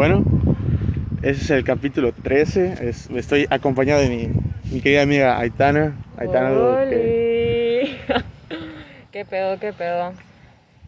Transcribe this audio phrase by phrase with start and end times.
[0.00, 0.24] Bueno,
[1.20, 2.72] ese es el capítulo 13.
[2.88, 4.28] Es- estoy acompañado de mi,
[4.70, 5.94] mi querida amiga Aitana.
[6.16, 6.48] Aitana,
[9.12, 10.14] qué pedo, qué pedo.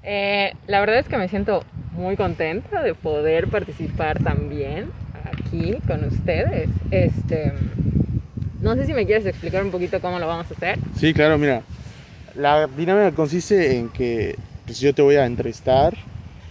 [0.03, 1.62] Eh, la verdad es que me siento
[1.93, 4.88] muy contenta de poder participar también
[5.26, 6.71] aquí con ustedes.
[6.90, 7.53] Este,
[8.63, 10.79] no sé si me quieres explicar un poquito cómo lo vamos a hacer.
[10.94, 11.63] Sí, claro, mira.
[12.35, 15.92] La dinámica consiste en que pues, yo te voy a entrevistar,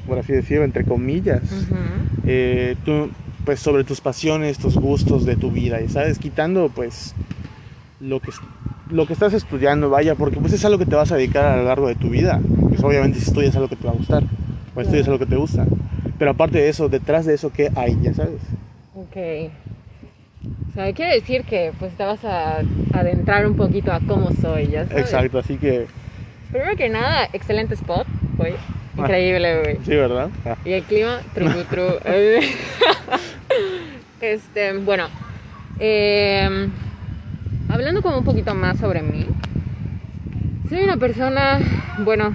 [0.07, 1.41] por así decirlo, entre comillas.
[2.25, 3.09] eh, tú,
[3.45, 7.15] pues sobre tus pasiones, tus gustos de tu vida, y sabes, quitando pues
[8.00, 8.32] lo que,
[8.89, 11.56] lo que estás estudiando, vaya, porque pues es algo que te vas a dedicar a
[11.57, 12.39] lo largo de tu vida.
[12.69, 14.23] Pues obviamente si estudias algo que te va a gustar,
[14.75, 15.65] o estudias algo que te gusta.
[16.18, 17.97] Pero aparte de eso, detrás de eso, ¿qué hay?
[18.01, 18.42] Ya sabes.
[18.95, 19.18] Ok.
[20.70, 22.59] O sea, quiere decir que pues te vas a
[22.93, 25.06] adentrar un poquito a cómo soy, ya sabes.
[25.06, 25.87] Exacto, así que,
[26.51, 28.06] Primero que nada, excelente spot,
[28.37, 28.54] güey.
[28.97, 29.77] Increíble, güey.
[29.86, 30.29] sí, ¿verdad?
[30.65, 31.83] Y el clima, tru, tru,
[34.22, 35.08] este, bueno.
[35.80, 36.67] eh,
[37.70, 39.25] hablando como un poquito más sobre mí.
[40.70, 41.59] Soy una persona,
[42.00, 42.31] bueno,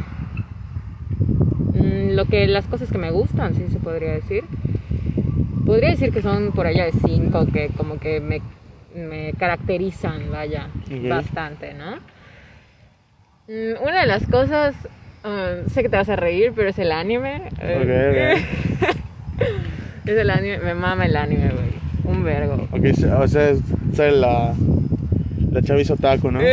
[1.75, 4.45] mm, lo que las cosas que me gustan, sí se podría decir.
[5.65, 8.41] Podría decir que son por allá de cinco que como que me,
[8.95, 11.09] me caracterizan, vaya, Ok.
[11.09, 11.97] bastante, ¿no?
[13.49, 14.75] Mm, Una de las cosas,
[15.27, 17.43] um, sé que te vas a reír, pero es el anime.
[20.07, 21.67] Es el anime, me mama el anime, güey.
[22.05, 22.69] Un vergo.
[22.71, 22.85] Ok,
[23.21, 23.59] o sea, es,
[23.93, 24.55] es la,
[25.51, 26.39] la chaviza otaku, ¿no?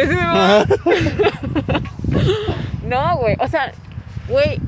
[2.90, 3.72] No, güey, o sea,
[4.28, 4.60] güey,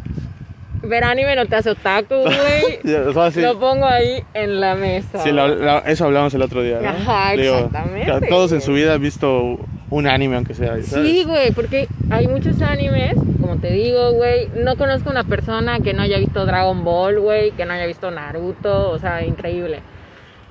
[0.83, 2.79] ver anime no te hace otaku, güey.
[2.83, 3.41] Ya, o sea, sí.
[3.41, 5.19] Lo pongo ahí en la mesa.
[5.23, 6.89] Sí, la- la- eso hablamos el otro día, ¿no?
[6.89, 10.87] Ajá, exactamente, todos en su vida han visto un anime, aunque sea, ¿sabes?
[10.87, 14.49] Sí, güey, porque hay muchos animes, como te digo, güey.
[14.57, 18.09] No conozco una persona que no haya visto Dragon Ball, güey, que no haya visto
[18.09, 19.79] Naruto, o sea, increíble.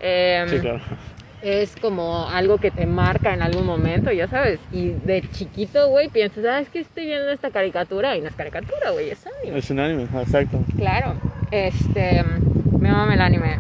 [0.01, 0.81] Em, Sí, claro.
[1.43, 4.61] Es como algo que te marca en algún momento, ya sabes.
[4.73, 8.17] Y de chiquito, güey, piensas, ah, es que estoy viendo esta caricatura.
[8.17, 9.59] Y no es caricatura, güey, es anime.
[9.59, 10.61] Es un anime, exacto.
[10.79, 11.15] Claro,
[11.51, 12.25] este,
[12.79, 13.59] me mama el anime.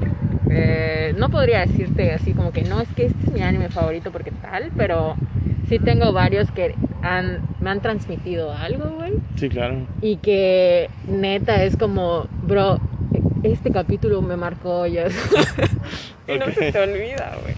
[0.50, 4.10] Eh, no podría decirte así como que no, es que este es mi anime favorito
[4.10, 5.16] porque tal, pero
[5.68, 9.12] sí tengo varios que han, me han transmitido algo, güey.
[9.36, 9.86] Sí, claro.
[10.00, 12.78] Y que neta es como, bro,
[13.42, 15.06] este capítulo me marcó ya.
[16.28, 17.54] y no se te olvida, güey.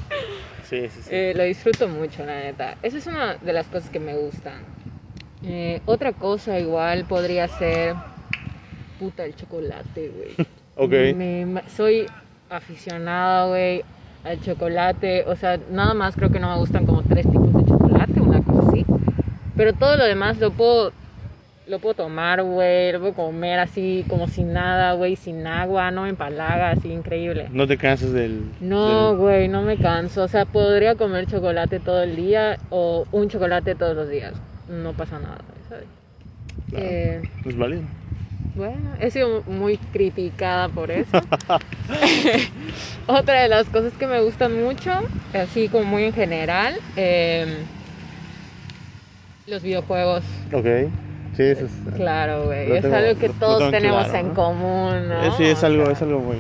[0.65, 1.11] Sí, sí, sí.
[1.13, 2.77] Eh, lo disfruto mucho, la neta.
[2.83, 4.55] Esa es una de las cosas que me gustan.
[5.45, 7.95] Eh, otra cosa igual podría ser...
[8.99, 10.47] Puta, el chocolate, güey.
[10.77, 11.15] ok.
[11.17, 12.07] Me- soy
[12.51, 13.85] aficionada, güey,
[14.25, 15.25] al chocolate.
[15.29, 17.76] O sea, nada más creo que no me gustan como tres tipos de chocolate.
[19.57, 20.93] Pero todo lo demás lo puedo,
[21.67, 22.93] lo puedo tomar, güey.
[22.93, 25.91] Lo puedo comer así, como sin nada, güey, sin agua.
[25.91, 27.49] No me empalaga, así, increíble.
[27.51, 28.53] No te cansas del...
[28.61, 30.23] No, del- güey, no me canso.
[30.25, 34.35] O sea, podría comer chocolate todo el día o un chocolate todos los días.
[34.69, 35.85] No pasa nada, ¿sabes?
[36.71, 37.83] Claro, Eh, Es válido.
[38.57, 41.19] bueno, he sido muy criticada por eso.
[43.07, 44.91] Otra de las cosas que me gustan mucho,
[45.33, 47.47] así como muy en general, eh,
[49.47, 50.25] los videojuegos.
[50.53, 50.67] Ok.
[51.37, 51.73] Sí, eso es...
[51.95, 52.73] Claro, güey.
[52.73, 54.35] Es tengo- algo que todos tengo tenemos claro, en ¿no?
[54.35, 55.25] común, ¿no?
[55.25, 56.39] Eh, sí, es O algo, sea, es algo muy,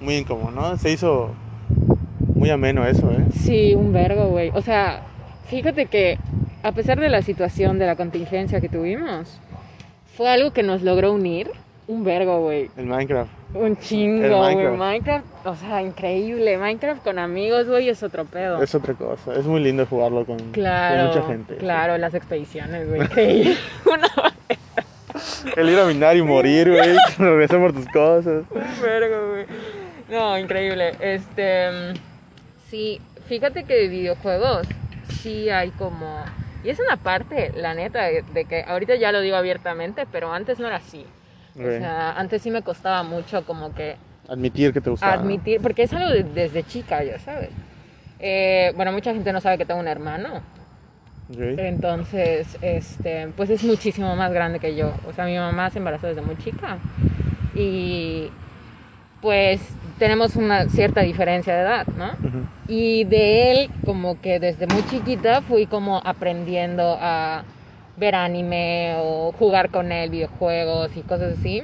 [0.00, 0.76] muy incómodo, ¿no?
[0.76, 1.34] Se hizo
[2.34, 3.24] muy ameno eso, ¿eh?
[3.34, 4.50] Sí, un vergo, güey.
[4.54, 5.00] O sea,
[5.48, 6.18] fíjate que
[6.62, 9.40] a pesar de la situación de la contingencia que tuvimos,
[10.16, 11.50] fue algo que nos logró unir.
[11.88, 12.70] Un vergo, güey.
[12.76, 13.30] El Minecraft.
[13.54, 14.54] Un chingo, güey.
[14.56, 14.76] Minecraft.
[14.78, 15.46] Minecraft.
[15.46, 16.58] o sea, increíble.
[16.58, 18.62] Minecraft con amigos, güey, es otro pedo.
[18.62, 19.34] Es otra cosa.
[19.34, 21.56] Es muy lindo jugarlo con, mucha gente.
[21.56, 23.00] claro, las expediciones, güey.
[23.86, 24.34] Una-
[25.56, 26.94] El ir a minar y morir, güey.
[27.18, 28.44] Regresar por tus cosas.
[28.50, 29.46] Un vergo, güey.
[30.10, 30.94] No, increíble.
[31.00, 31.70] Este.
[31.70, 31.94] mm,
[32.68, 34.66] Sí, fíjate que de videojuegos
[35.22, 36.22] sí hay como.
[36.62, 40.30] Y es una parte, la neta, de, de que ahorita ya lo digo abiertamente, pero
[40.30, 41.06] antes no era así.
[41.58, 43.96] O sea, antes sí me costaba mucho como que
[44.28, 45.12] Admitir que te gusta.
[45.12, 47.50] admitir, porque es algo de- desde chica, ya sabes.
[48.20, 50.42] Eh, bueno, mucha gente no sabe que tengo un hermano,
[51.58, 54.92] entonces, este, pues es muchísimo más grande que yo.
[55.08, 56.78] O sea, mi mamá se embarazó desde muy chica
[57.54, 58.28] y
[59.20, 59.60] pues
[59.98, 62.12] tenemos una cierta diferencia de edad, ¿no?
[62.68, 67.42] Y de él, como que desde muy chiquita fui como aprendiendo a
[67.98, 71.62] ver anime o jugar con él videojuegos y cosas así.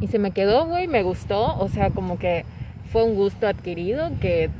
[0.00, 1.56] Y se me quedó, güey, me gustó.
[1.58, 2.44] O sea, como que
[2.92, 4.50] fue un gusto adquirido que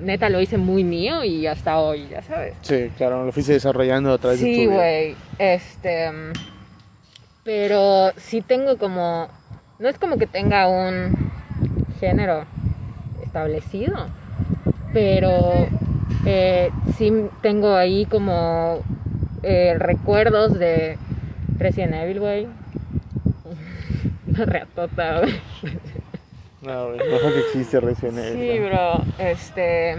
[0.00, 2.54] neta lo hice muy mío y hasta hoy, ya sabes.
[2.62, 4.74] Sí, claro, lo fuiste desarrollando a través de Sí, tu vida.
[4.74, 5.16] güey.
[5.38, 6.10] Este.
[7.44, 9.28] Pero sí tengo como.
[9.78, 11.14] No es como que tenga un
[12.00, 12.44] género
[13.24, 13.94] establecido.
[14.92, 15.52] Pero
[16.24, 17.12] eh, sí
[17.42, 18.80] tengo ahí como
[19.42, 20.98] eh, recuerdos de
[21.58, 22.46] Resident Evil, güey.
[24.28, 25.40] Una reatota, güey.
[26.62, 28.52] No, güey, no que existe Resident Evil.
[28.52, 29.04] Sí, bro.
[29.18, 29.96] Este.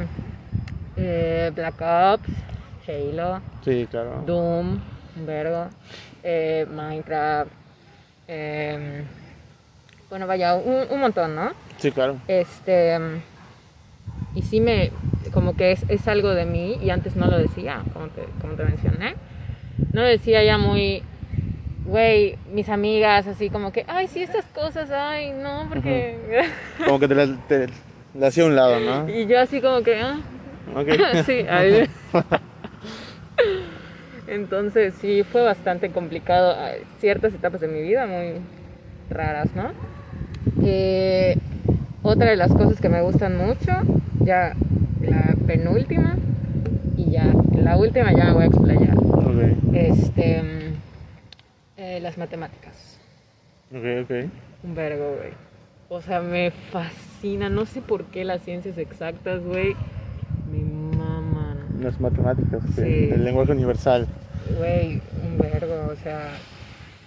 [0.98, 2.30] eh, Black Ops,
[2.88, 4.24] Halo, Sí, claro.
[4.26, 4.80] Doom,
[5.26, 5.68] vergo,
[6.24, 7.52] eh, Minecraft.
[8.28, 9.04] em,
[10.10, 11.52] bueno, vaya, un, un montón, ¿no?
[11.78, 12.18] Sí, claro.
[12.28, 12.98] Este.
[14.36, 14.92] Y sí me.
[15.32, 18.54] Como que es, es algo de mí y antes no lo decía, como te, como
[18.54, 19.16] te mencioné.
[19.94, 21.04] No lo decía ya muy.
[21.86, 26.18] Güey, mis amigas, así como que, ay, sí, estas cosas, ay, no, porque.
[26.86, 27.68] Como que te la, te
[28.14, 29.10] la hacía a un lado, ¿no?
[29.14, 30.20] y yo así como que, ah,
[30.76, 30.90] Ok.
[31.26, 31.88] sí, ahí.
[34.28, 36.56] Entonces sí, fue bastante complicado.
[36.60, 38.34] Hay Ciertas etapas de mi vida muy
[39.10, 39.72] raras, ¿no?
[40.64, 41.38] Eh,
[42.04, 43.72] otra de las cosas que me gustan mucho,
[44.20, 44.54] ya
[45.08, 46.16] la penúltima
[46.98, 48.98] y ya la última ya me voy a explayar.
[48.98, 50.42] Ok, Este,
[51.78, 53.00] eh, las matemáticas.
[53.72, 54.12] ok, ok.
[54.64, 55.32] Un vergo, güey.
[55.90, 57.50] O sea, me fascina.
[57.50, 59.76] No sé por qué las ciencias exactas, güey.
[60.52, 61.58] Me maman.
[61.82, 62.62] Las matemáticas.
[62.76, 63.10] Sí.
[63.12, 64.08] el lenguaje universal.
[64.58, 66.30] Güey, un vergo, o sea,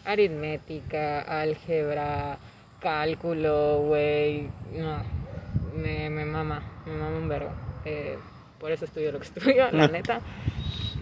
[0.05, 2.37] aritmética, álgebra,
[2.81, 4.49] cálculo, güey,
[4.79, 4.99] no,
[5.81, 7.51] me, me mama, me mama un vergo.
[7.85, 8.19] Eh,
[8.59, 10.21] por eso estudio lo que estudio, la neta.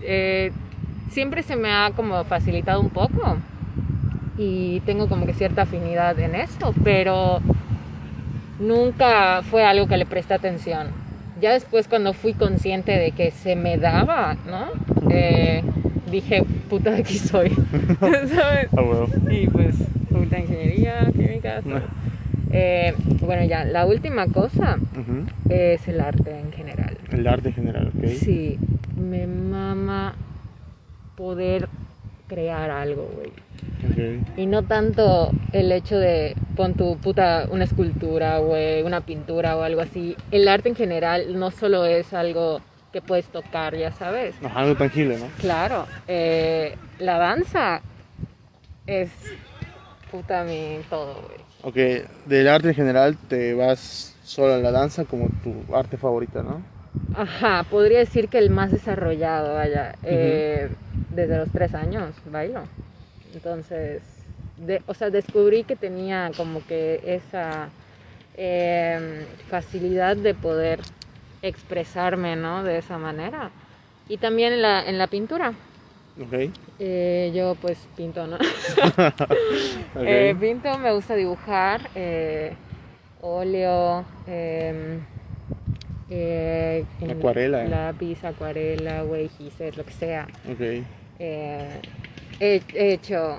[0.03, 0.53] Eh,
[1.11, 3.37] siempre se me ha como facilitado un poco
[4.37, 7.41] y tengo como que cierta afinidad en esto, pero
[8.61, 10.89] nunca fue algo que le presté atención.
[11.41, 14.67] Ya después cuando fui consciente de que se me daba, ¿no?
[15.11, 15.63] Eh,
[16.11, 17.49] dije, puta de aquí soy.
[19.31, 19.77] Y pues,
[20.31, 21.81] de ingeniería, química, todo.
[22.53, 24.79] Eh, bueno, ya, la última cosa
[25.49, 26.97] es el arte en general.
[27.11, 28.09] El arte en general, ok.
[28.09, 28.59] Sí,
[28.97, 30.15] me mama
[31.17, 31.69] poder
[32.29, 33.33] crear algo, güey.
[33.91, 34.39] Ok.
[34.39, 39.63] Y no tanto el hecho de pon tu puta una escultura, güey, una pintura o
[39.63, 40.17] algo así.
[40.31, 42.61] El arte en general no solo es algo
[42.93, 44.35] que puedes tocar, ya sabes.
[44.43, 45.27] Ajá, algo tangible, ¿no?
[45.41, 47.83] Claro, eh, la danza
[48.87, 49.11] es
[50.11, 51.48] puta mi todo, güey.
[51.63, 51.77] Ok,
[52.27, 56.65] del arte en general te vas solo a la danza como tu arte favorita, ¿no?
[57.15, 59.95] Ajá, podría decir que el más desarrollado, vaya.
[60.03, 60.71] Eh,
[61.11, 62.69] desde los tres años bailo.
[63.35, 64.03] Entonces,
[64.57, 67.71] de- o sea, descubrí que tenía como que esa
[68.41, 70.81] em, facilidad de poder
[71.43, 72.63] expresarme, ¿no?
[72.65, 73.51] De esa manera.
[74.09, 75.53] Y también en la, en la pintura.
[76.21, 76.51] Ok.
[76.81, 78.39] Eh, yo pues pinto, ¿no?
[80.07, 82.53] Eh, pinto, me gusta dibujar, eh,
[83.21, 85.01] óleo, em,
[86.09, 90.29] eh, Acuarela, lápiz, acuarela, güey, gises, lo que sea.
[90.47, 90.61] ok.
[91.19, 91.81] Eh,
[92.41, 93.39] he, he hecho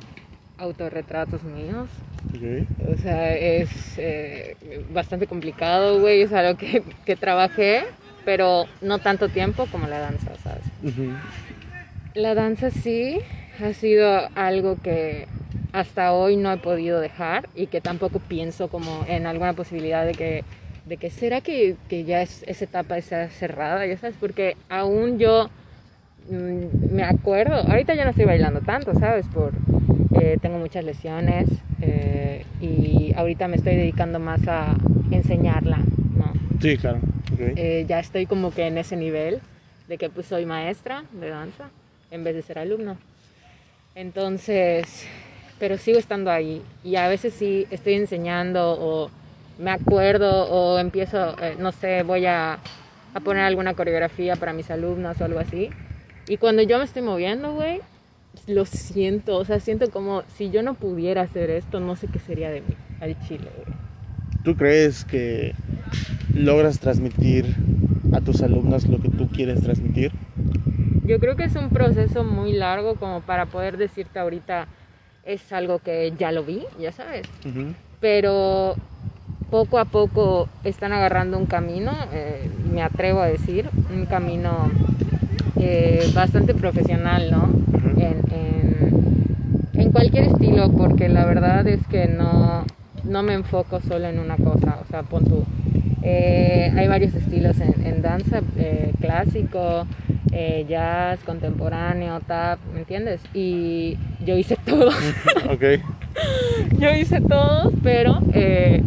[0.58, 1.90] autorretratos míos,
[2.34, 2.90] Ok.
[2.94, 4.58] o sea, es eh,
[4.90, 7.84] bastante complicado, güey, es algo que, que trabajé,
[8.26, 10.66] pero no tanto tiempo como la danza, ¿sabes?
[10.84, 11.14] Ujú.
[12.20, 13.22] La danza sí
[13.64, 15.26] ha sido algo que
[15.72, 20.12] hasta hoy no he podido dejar y que tampoco pienso como en alguna posibilidad de
[20.12, 20.44] que,
[20.86, 25.18] de que será que, que ya es, esa etapa está cerrada, ya sabes, porque aún
[25.18, 25.50] yo
[26.30, 29.26] mm, me acuerdo, ahorita ya no estoy bailando tanto, ¿sabes?
[29.28, 29.54] Por,
[30.22, 31.48] eh, tengo muchas lesiones
[31.82, 34.76] eh, y ahorita me estoy dedicando más a
[35.10, 35.78] enseñarla,
[36.18, 36.34] ¿no?
[36.60, 37.00] Sí, claro.
[37.40, 39.40] Eh, ya estoy como que en ese nivel
[39.88, 41.70] de que pues soy maestra de danza
[42.12, 42.98] en vez de ser alumno.
[43.96, 45.06] Entonces,
[45.60, 49.12] pero sigo estando ahí y a veces sí estoy enseñando o
[49.58, 52.60] me acuerdo o empiezo, eh, no sé, voy a,
[53.14, 55.70] a poner alguna coreografía para mis alumnos o algo así.
[56.28, 57.82] Y cuando yo me estoy moviendo, güey,
[58.48, 62.20] lo siento, o sea, siento como si yo no pudiera hacer esto, no sé qué
[62.20, 63.78] sería de mí, al chile, güey.
[64.44, 65.54] ¿Tú crees que
[66.36, 67.46] logras transmitir
[68.14, 70.12] a tus alumnos lo que tú quieres transmitir?
[71.10, 74.68] Yo creo que es un proceso muy largo como para poder decirte ahorita
[75.26, 77.24] es algo que ya lo vi, ya sabes.
[78.00, 78.76] Pero
[79.50, 84.70] poco a poco están agarrando un camino, eh, me atrevo a decir, un camino
[85.60, 87.50] eh, bastante profesional, ¿no?
[87.98, 89.20] En, en-
[89.74, 92.66] en cualquier estilo, porque la verdad es que no,
[93.04, 95.44] no me enfoco solo en una cosa, o sea, pon tú.
[96.04, 99.88] eh, hay varios estilos en, en danza, eh, clásico,
[100.32, 103.22] eh, jazz, contemporáneo, tap, ¿me entiendes?
[103.34, 104.90] Y yo hice todo.
[105.52, 105.64] ok.
[106.80, 108.84] yo hice todo, pero eh,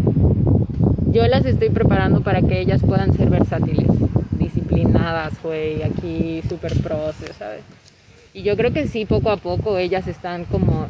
[1.11, 3.87] yo las estoy preparando para que ellas puedan ser versátiles,
[4.39, 7.63] disciplinadas, güey, aquí súper pros, ¿sabes?
[8.35, 10.87] Y yo creo que sí, poco a poco ellas están como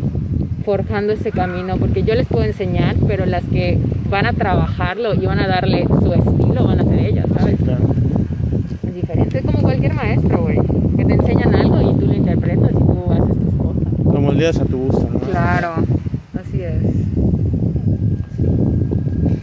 [0.65, 3.79] forjando ese camino, porque yo les puedo enseñar, pero las que
[4.09, 7.57] van a trabajarlo y van a darle su estilo van a ser ellas, ¿sabes?
[7.61, 8.12] Es
[9.33, 10.59] diferente, es como cualquier maestro, güey,
[10.97, 13.83] que te enseñan algo y tú lo interpretas y tú haces tus cosas.
[14.13, 15.21] Lo moldeas a tu gusto, ¿no?
[15.21, 15.75] Claro,
[16.35, 16.83] así es.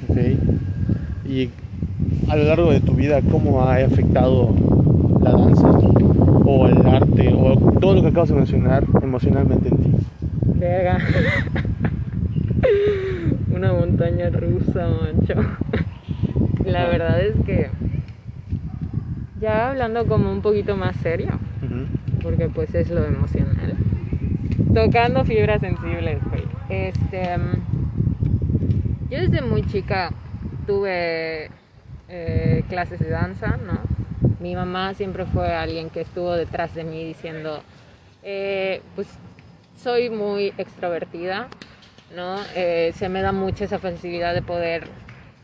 [0.10, 0.18] Ok.
[1.30, 1.50] Y
[2.30, 4.54] a lo largo de tu vida, ¿cómo ha afectado
[5.22, 5.70] la danza
[6.46, 9.92] o el arte o todo lo que acabas de mencionar emocionalmente en ti?
[10.56, 11.00] Verga.
[13.56, 15.34] Una montaña rusa, mancho.
[16.66, 17.70] La verdad es que
[19.40, 21.40] ya hablando como un poquito más serio,
[22.22, 23.76] porque pues es lo emocional.
[24.74, 26.44] Tocando fibras sensibles, güey.
[26.70, 30.12] Este, mm, yo desde muy chica
[30.68, 31.50] tuve
[32.08, 33.80] eh, clases de danza, ¿no?
[34.40, 37.62] Mi mamá siempre fue alguien que estuvo detrás de mí diciendo,
[38.24, 39.08] eh, pues
[39.82, 41.48] soy muy extrovertida,
[42.16, 42.36] ¿no?
[42.56, 44.84] Eh, se me da mucho esa facilidad de poder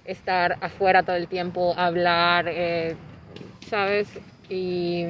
[0.06, 2.96] estar afuera todo el tiempo, hablar, eh,
[3.70, 4.08] ¿sabes?
[4.50, 5.06] Y,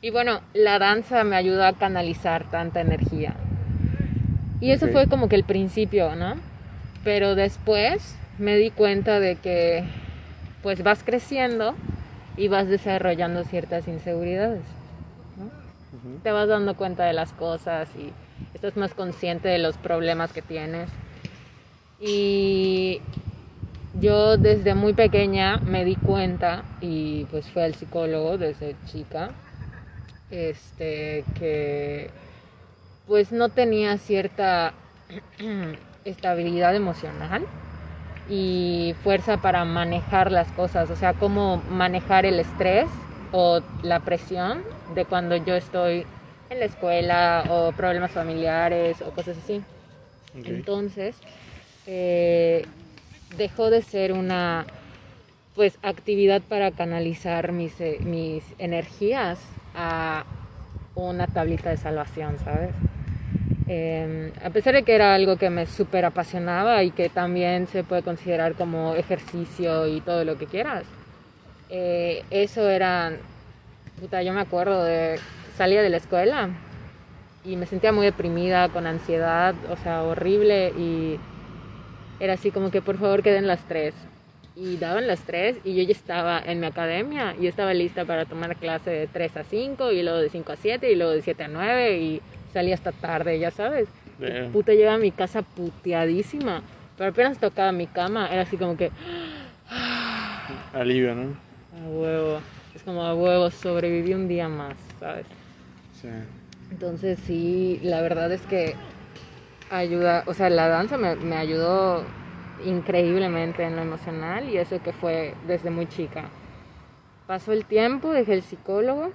[0.00, 3.34] y bueno, la danza me ayudó a canalizar tanta energía.
[4.60, 6.36] Y eso fue como que el principio, ¿no?
[7.04, 9.84] Pero después me di cuenta de que
[10.62, 11.74] pues vas creciendo
[12.36, 14.62] y vas desarrollando ciertas inseguridades,
[16.22, 18.12] te vas dando cuenta de las cosas y
[18.54, 20.90] estás más consciente de los problemas que tienes.
[22.00, 23.00] Y
[24.00, 29.30] yo desde muy pequeña me di cuenta y pues fui al psicólogo desde chica,
[30.30, 32.10] este, que
[33.06, 34.72] pues no tenía cierta
[36.04, 37.44] estabilidad emocional
[38.28, 42.88] y fuerza para manejar las cosas, o sea, cómo manejar el estrés
[43.32, 44.62] o la presión
[44.94, 46.04] de cuando yo estoy
[46.50, 49.62] en la escuela o problemas familiares o cosas así.
[50.34, 51.16] Entonces,
[51.86, 52.66] eh,
[53.36, 54.66] dejó de ser una
[55.54, 59.40] pues actividad para canalizar mis, eh, mis energías
[59.74, 60.24] a
[60.94, 62.70] una tablita de salvación, ¿sabes?
[63.68, 67.84] Eh, a pesar de que era algo que me súper apasionaba y que también se
[67.84, 70.84] puede considerar como ejercicio y todo lo que quieras,
[71.68, 73.12] eh, eso era,
[74.00, 75.18] puta, yo me acuerdo de,
[75.56, 76.50] salía de la escuela
[77.44, 81.18] y me sentía muy deprimida, con ansiedad, o sea, horrible y
[82.20, 83.94] era así como que por favor queden las tres.
[84.54, 88.24] Y daban las tres y yo ya estaba en mi academia y estaba lista para
[88.24, 91.20] tomar clase de 3 a 5 y luego de 5 a 7 y luego de
[91.20, 92.22] 7 a 9 y
[92.54, 93.86] salía hasta tarde, ya sabes.
[94.52, 96.62] Puta, llegaba a mi casa puteadísima.
[96.96, 98.90] Pero apenas tocaba mi cama, era así como que
[100.72, 101.36] Alivio, ¿no?
[101.76, 102.40] a huevo.
[102.74, 105.26] Es como a huevo, sobreviví un día más, ¿sabes?
[106.00, 106.08] Sí.
[106.70, 108.74] Entonces sí, la verdad es que
[109.70, 112.04] ayuda, o sea, la danza me, me ayudó
[112.64, 116.24] increíblemente en lo emocional y eso que fue desde muy chica.
[117.26, 119.10] Pasó el tiempo, dejé el psicólogo,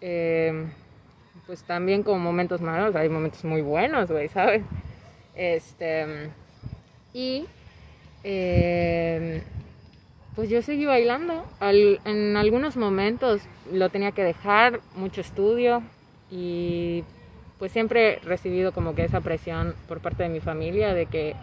[0.00, 0.66] eh,
[1.46, 4.62] pues también con momentos malos, hay momentos muy buenos, güey, ¿sabes?
[5.34, 6.30] Este,
[7.12, 7.46] y
[8.24, 9.42] eh,
[10.34, 11.44] pues yo seguí bailando.
[11.60, 15.82] Al- en algunos momentos lo tenía que dejar, mucho estudio
[16.30, 17.04] y
[17.64, 21.34] pues siempre he recibido como que esa presión por parte de mi familia de que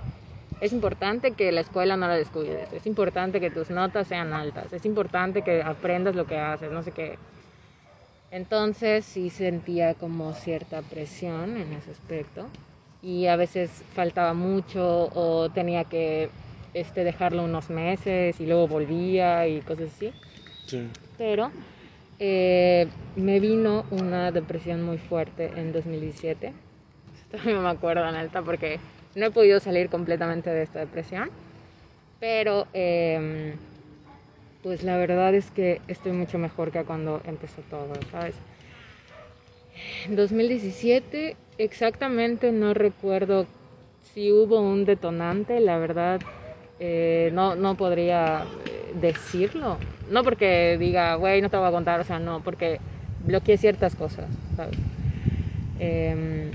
[0.60, 4.72] es importante que la escuela no la descuides, es importante que tus notas sean altas,
[4.72, 7.18] es importante que aprendas lo que haces, no sé qué.
[8.30, 12.46] Entonces sí sentía como cierta presión en ese aspecto
[13.02, 16.30] y a veces faltaba mucho o tenía que
[16.76, 20.14] este, dejarlo unos meses y luego volvía y cosas así.
[20.68, 20.88] Sí.
[21.18, 21.50] Pero
[22.24, 26.54] eh, me vino una depresión muy fuerte en 2017.
[27.32, 28.80] Todavía me acuerdo, neta, porque
[29.16, 31.32] no he podido salir completamente de esta depresión.
[32.20, 33.56] Pero, eh,
[34.62, 38.36] pues la verdad es que estoy mucho mejor que cuando empezó todo, ¿sabes?
[40.06, 43.48] En 2017, exactamente no recuerdo
[44.14, 46.22] si hubo un detonante, la verdad,
[46.80, 49.78] eh, no, no podría eh, decirlo.
[50.12, 52.80] No porque diga, güey, no te voy a contar, o sea, no, porque
[53.26, 54.26] bloqueé ciertas cosas,
[54.56, 54.78] ¿sabes?
[55.80, 56.52] Em,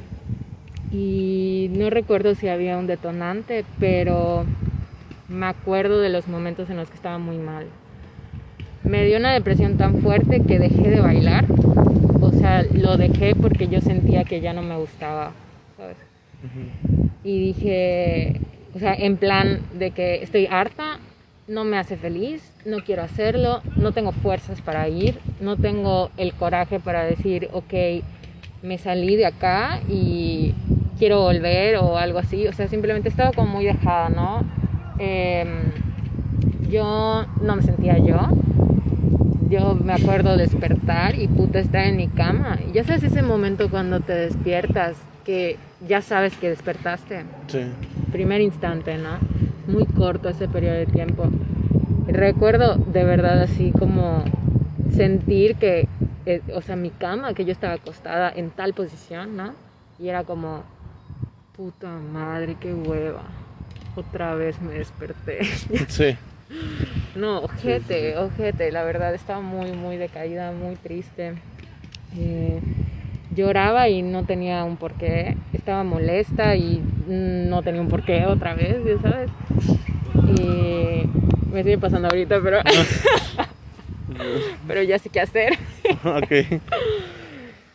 [0.92, 4.44] y no recuerdo si había un detonante, pero
[5.28, 7.66] me acuerdo de los momentos en los que estaba muy mal.
[8.84, 11.46] Me dio una depresión tan fuerte que dejé de bailar.
[12.20, 15.32] O sea, lo dejé porque yo sentía que ya no me gustaba,
[15.76, 15.96] ¿sabes?
[17.24, 18.40] Y dije,
[18.76, 20.98] O sea, en plan de que estoy harta,
[21.48, 26.34] no me hace feliz, no quiero hacerlo, no tengo fuerzas para ir, no tengo el
[26.34, 28.02] coraje para decir, ok,
[28.62, 30.54] me salí de acá y
[30.98, 32.46] quiero volver o algo así.
[32.48, 34.44] O sea, simplemente estaba como muy dejada, ¿no?
[34.98, 35.70] Em,
[36.68, 38.18] yo no me sentía yo.
[39.48, 42.58] Yo me acuerdo despertar y puta estar en mi cama.
[42.68, 47.24] Y ya sabes ese momento cuando te despiertas que ya sabes que despertaste.
[47.46, 47.60] Sí.
[48.10, 49.18] Primer instante, ¿no?
[49.66, 51.28] Muy corto ese periodo de tiempo.
[52.08, 54.24] Recuerdo de verdad así como
[54.90, 55.88] sentir que,
[56.24, 59.54] eh, o sea, mi cama, que yo estaba acostada en tal posición, ¿no?
[59.98, 60.62] Y era como,
[61.56, 63.24] puta madre, qué hueva.
[63.96, 65.40] Otra vez me desperté.
[65.88, 66.16] Sí.
[67.16, 71.32] No, ojete, ojete, la verdad estaba muy, muy decaída, muy triste.
[72.14, 72.60] Eh,
[73.34, 75.36] lloraba y no tenía un porqué.
[75.52, 79.30] Estaba molesta y no tenía un porqué otra vez, ya sabes.
[80.38, 81.06] Y
[81.52, 82.60] me sigue pasando ahorita, pero.
[84.66, 85.54] pero ya sé qué hacer.
[86.04, 86.60] ok.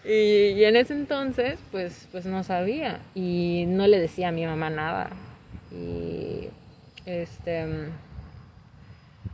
[0.04, 3.00] Y, en ese entonces, pues, pues no sabía.
[3.14, 5.10] Y no le decía a mi mamá nada.
[5.72, 6.50] Y
[7.06, 7.66] este.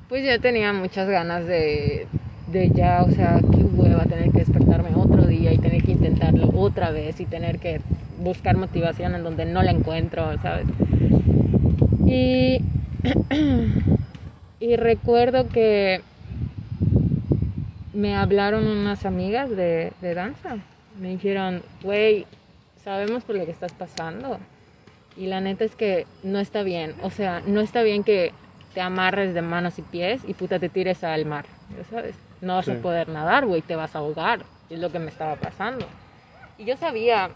[0.09, 2.07] Pues ya tenía muchas ganas de,
[2.51, 6.49] de ya, o sea, qué hueva tener que despertarme otro día y tener que intentarlo
[6.55, 7.81] otra vez y tener que
[8.19, 10.65] buscar motivación en donde no la encuentro, ¿sabes?
[12.05, 12.61] Y,
[14.59, 16.01] y recuerdo que
[17.93, 20.57] me hablaron unas amigas de, de danza.
[20.99, 22.25] Me dijeron, güey,
[22.83, 24.39] sabemos por lo que estás pasando.
[25.17, 26.93] Y la neta es que no está bien.
[27.01, 28.31] O sea, no está bien que
[28.73, 31.45] te amarres de manos y pies y puta te tires al mar.
[31.75, 32.15] ¿Ya sabes?
[32.41, 34.41] No vas a poder nadar, güey, te vas a ahogar.
[34.69, 35.85] Es lo que me estaba pasando.
[36.57, 37.29] Y yo sabía,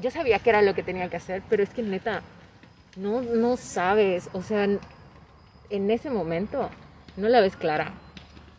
[0.00, 2.22] yo sabía que era lo que tenía que hacer, pero es que neta,
[2.96, 4.30] no, no sabes.
[4.32, 6.70] O sea, en ese momento
[7.16, 7.92] no la ves clara.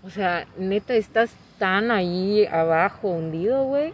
[0.03, 3.93] O sea, neta, estás tan ahí abajo, hundido, güey,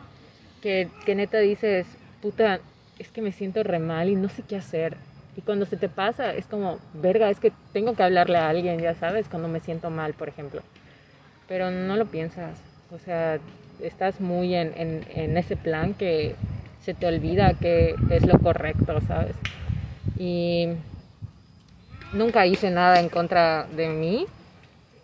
[0.61, 1.85] que, que neta dices,
[2.21, 2.59] puta,
[2.99, 4.97] es que me siento re mal y no sé qué hacer.
[5.37, 8.79] Y cuando se te pasa, es como, verga, es que tengo que hablarle a alguien,
[8.79, 10.61] ya sabes, cuando me siento mal, por ejemplo.
[11.51, 12.57] Pero no lo piensas.
[12.95, 13.37] O sea,
[13.81, 16.33] estás muy en, en, en ese plan que
[16.81, 19.35] se te olvida que es lo correcto, ¿sabes?
[20.17, 20.69] Y
[22.13, 24.27] nunca hice nada en contra de mí,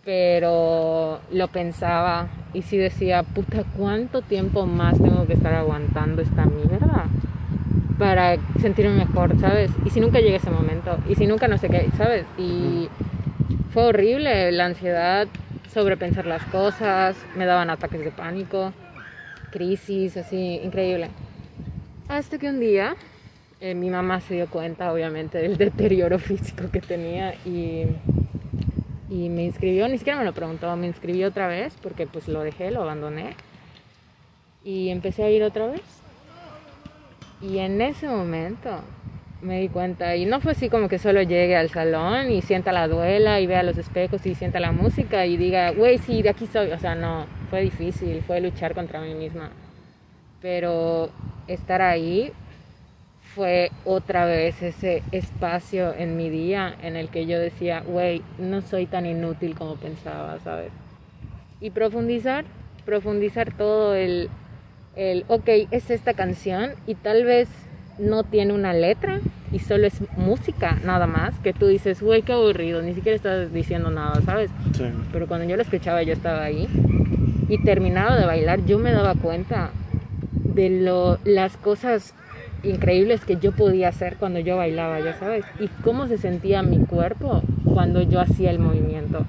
[0.06, 6.46] pero lo pensaba y sí decía, puta, ¿cuánto tiempo más tengo que estar aguantando esta
[6.46, 7.04] mierda?
[7.98, 9.70] Para sentirme mejor, ¿sabes?
[9.84, 12.24] Y si nunca llega ese momento, y si nunca no sé qué, ¿sabes?
[12.38, 12.88] Y
[13.74, 15.28] fue horrible, la ansiedad,
[15.78, 18.72] sobrepensar las cosas, me daban ataques de pánico,
[19.52, 21.08] crisis, así, increíble.
[22.08, 22.96] Hasta que un día
[23.60, 27.86] eh, mi mamá se dio cuenta, obviamente, del deterioro físico que tenía y
[29.10, 32.42] y me inscribió, ni siquiera me lo preguntó, me inscribió otra vez porque pues lo
[32.42, 33.34] dejé, lo abandoné
[34.64, 35.82] y empecé a ir otra vez.
[37.40, 38.80] Y en ese momento
[39.40, 42.72] me di cuenta, y no fue así como que solo llegue al salón y sienta
[42.72, 46.30] la duela y vea los espejos y sienta la música y diga, güey, sí, de
[46.30, 46.72] aquí soy.
[46.72, 49.50] O sea, no, fue difícil, fue luchar contra mí misma.
[50.40, 51.10] Pero
[51.46, 52.32] estar ahí
[53.34, 58.60] fue otra vez ese espacio en mi día en el que yo decía, güey, no
[58.60, 60.72] soy tan inútil como pensaba, ¿sabes?
[61.60, 62.44] Y profundizar,
[62.84, 64.30] profundizar todo el,
[64.96, 67.48] el, ok, es esta canción y tal vez
[67.98, 69.20] no tiene una letra
[69.52, 73.52] y solo es música nada más, que tú dices, güey, qué aburrido, ni siquiera estás
[73.52, 74.50] diciendo nada, ¿sabes?
[74.76, 74.84] Sí.
[75.12, 76.68] Pero cuando yo lo escuchaba, yo estaba ahí
[77.48, 79.70] y terminaba de bailar, yo me daba cuenta
[80.54, 82.14] de lo, las cosas
[82.62, 86.78] increíbles que yo podía hacer cuando yo bailaba, ya sabes, y cómo se sentía mi
[86.78, 89.24] cuerpo cuando yo hacía el movimiento.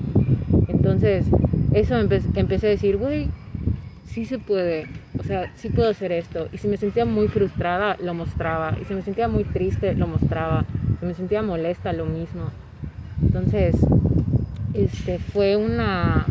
[0.67, 1.25] Entonces,
[1.73, 3.29] eso empecé a decir, güey,
[4.09, 6.49] sí se puede, o sea, sí puedo hacer esto.
[6.51, 8.75] Y si me sentía muy frustrada, lo mostraba.
[8.81, 10.65] Y si me sentía muy triste, lo mostraba.
[10.99, 12.49] Si me sentía molesta, lo mismo.
[13.21, 13.75] Entonces,
[14.73, 16.25] este, fue una,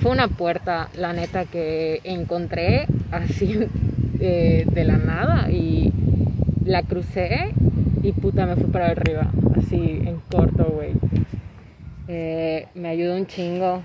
[0.00, 3.58] fue una puerta, la neta, que encontré así
[4.20, 5.92] eh, de la nada y
[6.64, 7.54] la crucé
[8.02, 10.92] y puta me fui para arriba, así en corto, güey.
[12.08, 13.82] Eh, me ayudó un chingo.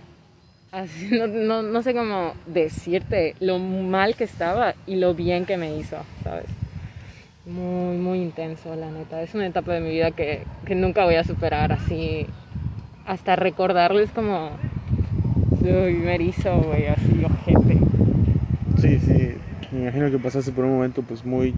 [0.72, 5.76] Así, no, no, sé cómo decirte lo mal que estaba y lo bien que me
[5.78, 6.46] hizo, ¿sabes?
[7.46, 9.24] Muy, muy intenso, la neta.
[9.24, 12.28] Es una etapa de mi vida que, que nunca voy a superar, así.
[13.08, 14.52] Hasta recordarles como.
[15.62, 17.80] Uy, me erizo, güey, así, ojete.
[18.78, 19.32] Sí, sí.
[19.72, 21.56] Me imagino que pasaste por un momento pues muy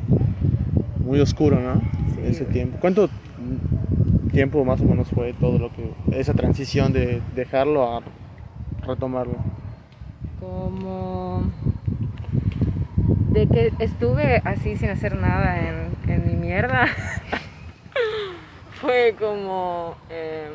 [1.05, 1.81] muy oscuro, ¿no?
[2.23, 2.77] Ese tiempo.
[2.79, 3.09] ¿Cuánto
[4.31, 8.01] tiempo más o menos fue todo lo que, esa transición de dejarlo a
[8.93, 9.35] retomarlo?
[10.39, 11.43] Como
[13.31, 15.89] de que estuve así sin hacer nada en,
[16.27, 16.87] mi mierda.
[18.81, 20.51] fue como em,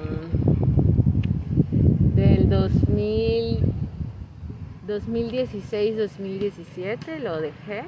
[2.14, 3.72] del 2000,
[4.86, 7.84] 2016-2017 lo dejé.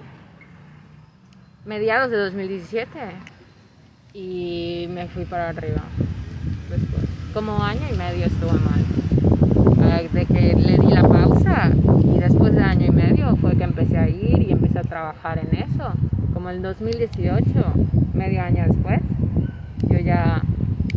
[1.66, 2.88] Mediados de 2017.
[4.14, 5.82] Y me fui para arriba.
[6.70, 7.04] Después.
[7.34, 8.97] Como año y medio estuve mal.
[9.98, 11.70] De que le di la pausa
[12.14, 15.38] y después de año y medio fue que empecé a ir y empecé a trabajar
[15.38, 15.92] en eso.
[16.32, 17.42] Como el 2018,
[18.14, 19.00] medio año después,
[19.90, 20.40] yo ya,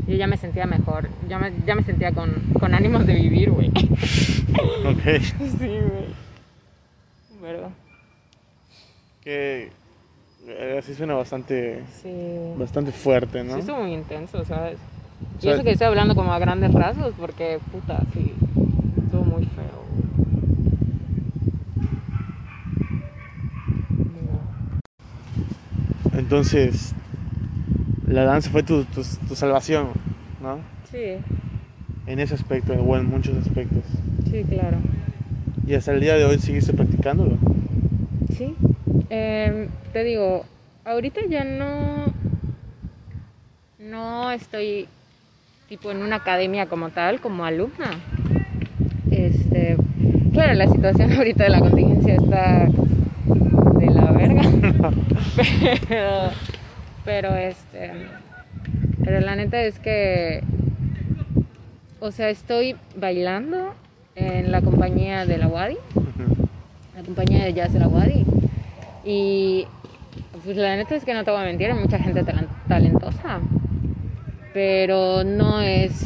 [0.07, 1.09] yo ya me sentía mejor.
[1.27, 3.71] Ya me, ya me sentía con, con ánimos de vivir, güey.
[4.85, 5.21] Ok.
[5.39, 6.05] Sí, güey.
[7.41, 7.69] ¿Verdad?
[9.23, 9.69] Que
[10.47, 12.53] eh, así suena bastante, Sí.
[12.57, 13.53] bastante fuerte, ¿no?
[13.55, 14.77] Sí, estuvo muy intenso, ¿sabes?
[15.39, 18.33] Y sea- eso que estoy hablando como a grandes rasgos, porque puta, sí,
[19.03, 19.81] estuvo muy feo.
[26.31, 26.93] Entonces,
[28.07, 29.87] la danza fue tu, tu, tu salvación,
[30.41, 30.59] ¿no?
[30.89, 31.17] Sí,
[32.07, 33.83] En ese aspecto, o en muchos aspectos.
[34.31, 34.77] sí, claro.
[35.67, 37.37] Y hasta el día de hoy seguiste practicándolo.
[38.37, 38.55] Sí.
[39.09, 40.45] Em, te digo,
[40.85, 42.05] ahorita ya no.
[43.77, 44.87] No estoy
[45.67, 47.99] tipo en una academia como tal, como alumna.
[49.11, 49.75] Este.
[50.31, 52.69] Claro, la situación ahorita de la contingencia está.
[55.87, 56.29] Pero.
[57.03, 57.91] Pero este.
[59.03, 60.43] Pero la neta es que.
[61.99, 63.73] O sea, estoy bailando
[64.15, 65.77] en la compañía de la Wadi
[66.95, 68.25] la compañía de jazz de la Wadi.
[69.03, 69.65] Y
[70.43, 72.23] pues la neta es que no te voy a mentir, hay mucha gente
[72.67, 73.39] talentosa,
[74.53, 76.05] pero no es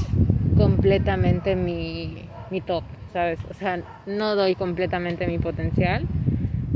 [0.57, 3.39] completamente mi, mi top, ¿sabes?
[3.49, 6.03] O sea, no doy completamente mi potencial,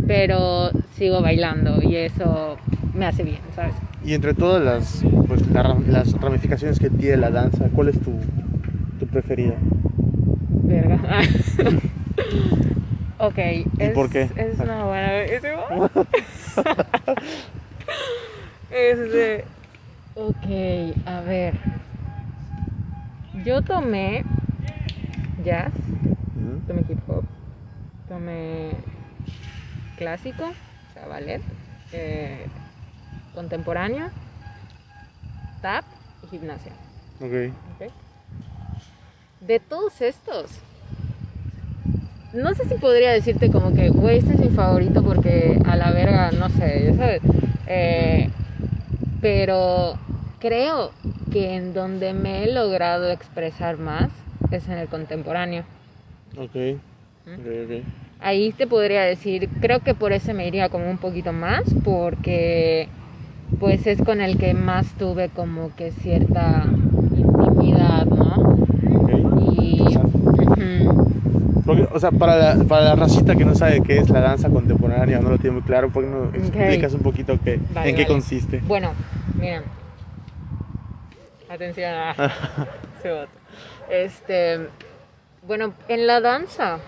[0.10, 2.58] pero sigo bailando y eso
[2.96, 3.76] me hace bien, ¿sabes?
[4.04, 8.20] Y entre todas las, pues, la las ramificaciones que tiene la danza, ¿cuál es tu,
[9.00, 9.54] tu preferida?
[10.64, 11.00] Verga.
[13.20, 13.38] ok.
[13.38, 14.32] es, por qué?
[14.36, 15.22] Es una buena.
[15.26, 15.44] es-
[18.72, 19.46] Este.
[20.16, 20.48] Ok,
[21.06, 21.54] a ver.
[23.46, 24.24] Yo tomé
[25.44, 25.72] jazz,
[26.68, 27.24] tomé hip hop,
[28.08, 28.74] tomé
[30.00, 31.42] clásico, o sea, ballet,
[31.92, 32.48] eh,
[33.36, 34.10] contemporáneo,
[35.62, 35.84] tap
[36.24, 36.72] y gimnasia.
[37.20, 37.54] Ok.
[37.76, 37.92] Ok.
[39.42, 40.62] De todos estos,
[42.34, 45.92] no sé si podría decirte como que, güey, este es mi favorito porque a la
[45.92, 47.22] verga, no sé, ya sabes.
[47.68, 48.30] Eh,
[49.22, 49.96] pero
[50.40, 50.92] creo
[51.30, 54.10] que en donde me he logrado expresar más
[54.50, 55.66] es en el contemporáneo.
[56.38, 56.56] Ok.
[57.28, 58.09] Ok, ok.
[58.22, 62.90] Ahí te podría decir, creo que por eso me iría como un poquito más, porque
[63.60, 66.66] pues es con el que más tuve como que cierta
[67.16, 68.36] intimidad, ¿no?
[69.00, 69.10] Ok.
[69.62, 69.98] Y...
[71.66, 74.50] Porque, o sea, para la, para la racita que no sabe qué es la danza
[74.50, 77.96] contemporánea no lo tiene muy claro, ¿por qué no explicas un poquito qué, Vale, en
[77.96, 78.14] qué vale.
[78.14, 78.60] consiste?
[78.68, 78.92] Bueno,
[79.40, 79.64] miren.
[81.48, 82.12] Atención a
[83.00, 83.32] ese vato.
[83.90, 84.60] Este,
[85.48, 86.80] bueno, en la danza,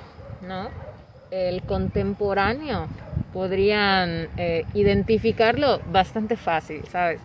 [0.48, 0.91] ¿no?
[1.32, 2.88] El contemporáneo
[3.32, 7.22] podrían eh, identificarlo bastante fácil, ¿sabes?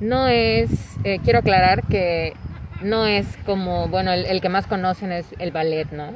[0.00, 0.70] No es,
[1.04, 2.32] eh, quiero aclarar que
[2.82, 6.12] no es como, bueno, el, el que más conocen es el ballet, ¿no?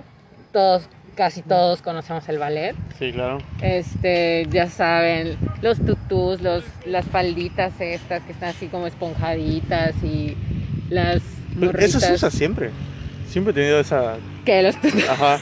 [0.50, 2.74] Todos, casi todos conocemos el ballet.
[2.98, 3.36] Sí, claro.
[3.60, 10.38] Este, ya saben, los tutús, los, las falditas estas que están así como esponjaditas y
[10.88, 11.20] las
[11.60, 12.70] Pero eso se usa siempre.
[13.26, 14.16] Siempre he tenido esa...
[14.46, 15.06] que los tutús.
[15.06, 15.38] Ajá.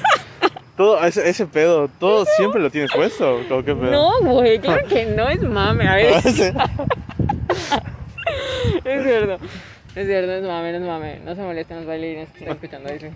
[0.76, 3.40] Todo ese, ese pedo, todo siempre lo tienes puesto.
[3.50, 3.90] ¿o qué pedo?
[3.90, 6.24] No, güey, claro que no es mame, a ver, es
[9.04, 9.38] cierto.
[9.94, 11.20] Es cierto, es mame, no es mame.
[11.24, 13.06] No se molesten los bailarines que están escuchando eso.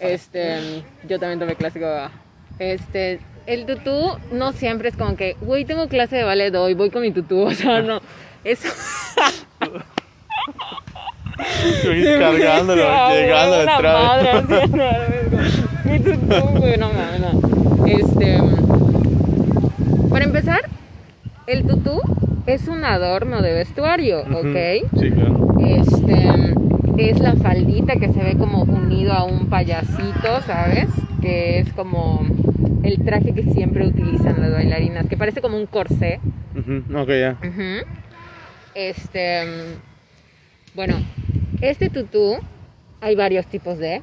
[0.00, 1.86] Este, yo también tomé clásico.
[2.58, 6.90] Este, el tutú no siempre es como que, güey, tengo clase de ballet hoy, voy
[6.90, 7.42] con mi tutú.
[7.46, 8.00] O sea, no.
[8.42, 8.68] Eso.
[12.18, 14.68] Cargándolo, Ah, güey, llegando detrás.
[14.70, 15.22] madre
[15.90, 17.86] Mi tutú, güey, no mames, no.
[17.86, 18.38] Este.
[20.10, 20.60] Para empezar,
[21.46, 22.00] el tutú
[22.46, 24.20] es un adorno de vestuario.
[24.20, 24.90] ¿ok?
[24.98, 25.56] Sí, claro.
[25.60, 26.54] Este
[27.10, 30.88] es la faldita que se ve como unido a un payasito, ¿sabes?
[31.20, 32.24] Que es como
[32.82, 36.20] el traje que siempre utilizan las bailarinas, que parece como un corsé.
[36.56, 37.36] Ujú, Ok, ya.
[37.42, 37.86] Ujú.
[38.74, 39.42] Este
[40.74, 40.94] Bueno,
[41.60, 42.36] este tutú
[43.00, 44.02] hay varios tipos de.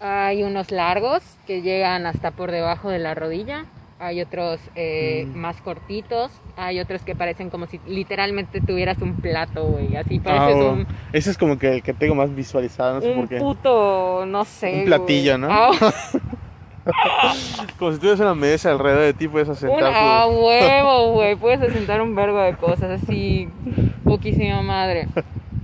[0.00, 3.64] Hay unos largos que llegan hasta por debajo de la rodilla.
[4.00, 5.36] Hay otros eh, Mm.
[5.36, 6.30] más cortitos.
[6.56, 9.96] Hay otros que parecen como si literalmente tuvieras un plato, güey.
[9.96, 10.72] Así Ah, pareces bueno.
[10.72, 13.38] un, Ese es como que el que tengo más visualizado, no sé un por qué.
[13.38, 14.80] puto, no sé.
[14.80, 15.50] Un platillo, güey.
[15.50, 15.50] ¿no?
[15.50, 15.70] Ah,
[17.78, 20.30] Como si tuvieras una mesa alrededor de ti, puedes un asentar a tu...
[20.46, 21.34] huevo, güey.
[21.36, 23.48] Puedes asentar un vergo de cosas así,
[24.04, 25.08] poquísima madre.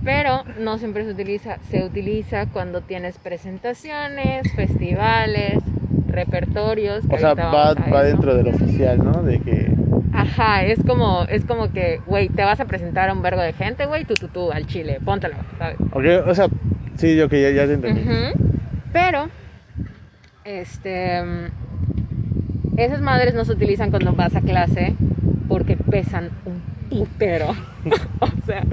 [0.05, 1.57] Pero no siempre se utiliza.
[1.69, 5.61] Se utiliza cuando tienes presentaciones, festivales,
[6.07, 7.05] repertorios.
[7.07, 9.23] que O sea, va, va dentro del oficial, ¿no?
[9.23, 9.73] De que...
[10.13, 13.51] Ajá, es como, es como que, güey, te vas a presentar a un vergo de
[13.51, 15.75] gente, güey, tú, tú, tú, al chile, póntelo, ¿sabes?
[15.91, 16.47] Ok, o sea,
[16.95, 18.03] sí, yo que ya, ya te entendí.
[18.93, 19.27] Pero,
[20.45, 21.21] este,
[22.77, 24.95] esas madres no se utilizan cuando vas a clase
[25.49, 27.49] porque pesan un putero.
[28.19, 28.63] o sea,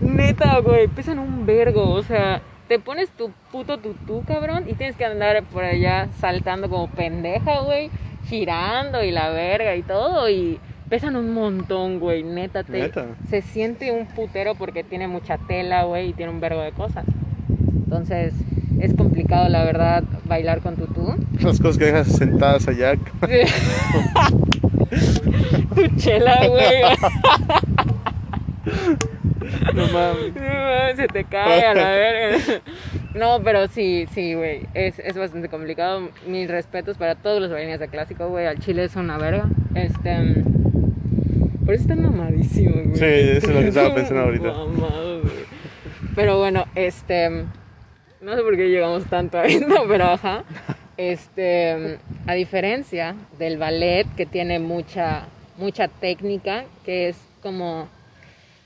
[0.00, 1.90] neta, güey, pesan un vergo.
[1.90, 6.68] O sea, te pones tu puto tutú, cabrón, y tienes que andar por allá saltando
[6.68, 7.90] como pendeja, güey,
[8.26, 13.06] girando y la verga y todo, y pesan un montón, güey, neta, te, Neta.
[13.28, 17.04] se siente un putero porque tiene mucha tela, güey, y tiene un vergo de cosas.
[17.84, 18.34] Entonces,
[18.80, 21.16] es complicado, la verdad, bailar con tutú.
[21.40, 22.94] Las cosas que dejas sentadas allá.
[25.74, 26.82] tu chela, güey.
[29.74, 30.32] No mames.
[30.96, 32.38] Se te cae a la verga.
[33.14, 34.66] No, pero sí, sí, güey.
[34.74, 36.08] Es, es bastante complicado.
[36.26, 38.46] Mis respetos para todos los bailarines de clásico, güey.
[38.46, 39.46] Al chile es una verga.
[39.74, 40.44] Este.
[41.64, 42.96] Por eso están mamadísimos, güey.
[42.96, 44.52] Sí, eso es lo que estaba pensando ahorita.
[44.52, 45.34] mamados, güey.
[46.14, 47.44] Pero bueno, este.
[48.20, 50.44] No sé por qué llegamos tanto a esto, pero ajá.
[51.00, 51.98] Este.
[52.26, 55.24] A diferencia del ballet, que tiene mucha,
[55.56, 57.88] mucha técnica, que es como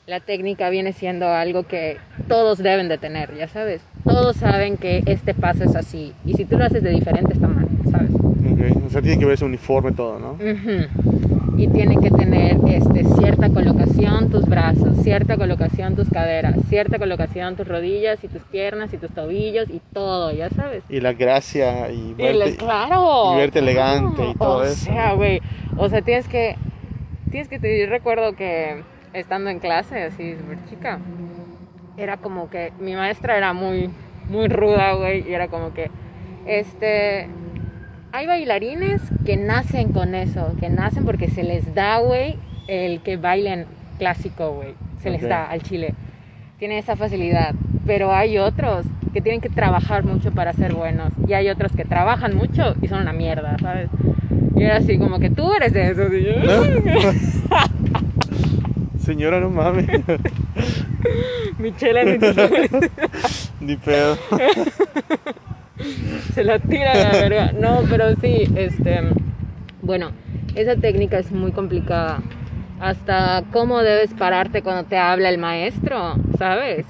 [0.09, 1.97] la técnica viene siendo algo que
[2.29, 3.83] todos deben de tener, ya sabes.
[4.03, 6.13] Todos saben que este paso es así.
[6.27, 8.11] Y si tú lo haces de diferente, está mal, ¿sabes?
[8.13, 10.33] Ok, O sea, tiene que verse uniforme todo, ¿no?
[10.33, 11.34] Ujú.
[11.57, 17.55] Y tiene que tener este, cierta colocación tus brazos, cierta colocación tus caderas, cierta colocación
[17.57, 20.83] tus rodillas y tus piernas y tus tobillos y todo, ya sabes.
[20.89, 22.57] Y la gracia y verte...
[22.57, 23.35] claro.
[23.35, 24.87] y verte elegante y todo o eso.
[24.87, 25.41] sea, güey.
[25.77, 26.57] O sea, tienes que.
[27.31, 27.59] Tienes que.
[27.59, 30.99] Te, yo recuerdo que estando en clase, así, súper chica,
[31.97, 32.73] era como que.
[32.81, 33.91] Mi maestra era muy.
[34.29, 35.29] Muy ruda, güey.
[35.29, 35.91] Y era como que.
[36.47, 37.29] Este.
[38.15, 40.55] Hay bailarines que nacen con eso.
[40.61, 42.37] Que nacen porque se les da, güey,
[42.69, 43.67] el que bailen
[43.99, 44.75] clásico, güey.
[45.03, 45.95] Se les da al chile.
[46.61, 47.57] Tienen esa facilidad.
[47.85, 51.13] Pero hay otros que tienen que trabajar mucho para ser buenos.
[51.27, 53.89] Y hay otros que trabajan mucho y son una mierda, ¿sabes?
[54.57, 56.13] Y era así como que tú eres de esos.
[56.13, 56.35] Y yo,
[59.05, 59.87] Señora, no mames.
[61.59, 61.87] Ni tú-
[63.61, 64.17] Ni pedo.
[66.35, 67.53] Se la tira a la verga.
[67.53, 69.03] No, pero sí, este.
[69.83, 70.13] Bueno,
[70.55, 72.23] esa técnica es muy complicada.
[72.81, 76.87] Hasta cómo debes pararte cuando te habla el maestro, ¿sabes?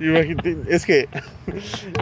[0.00, 1.08] Imagínate, es que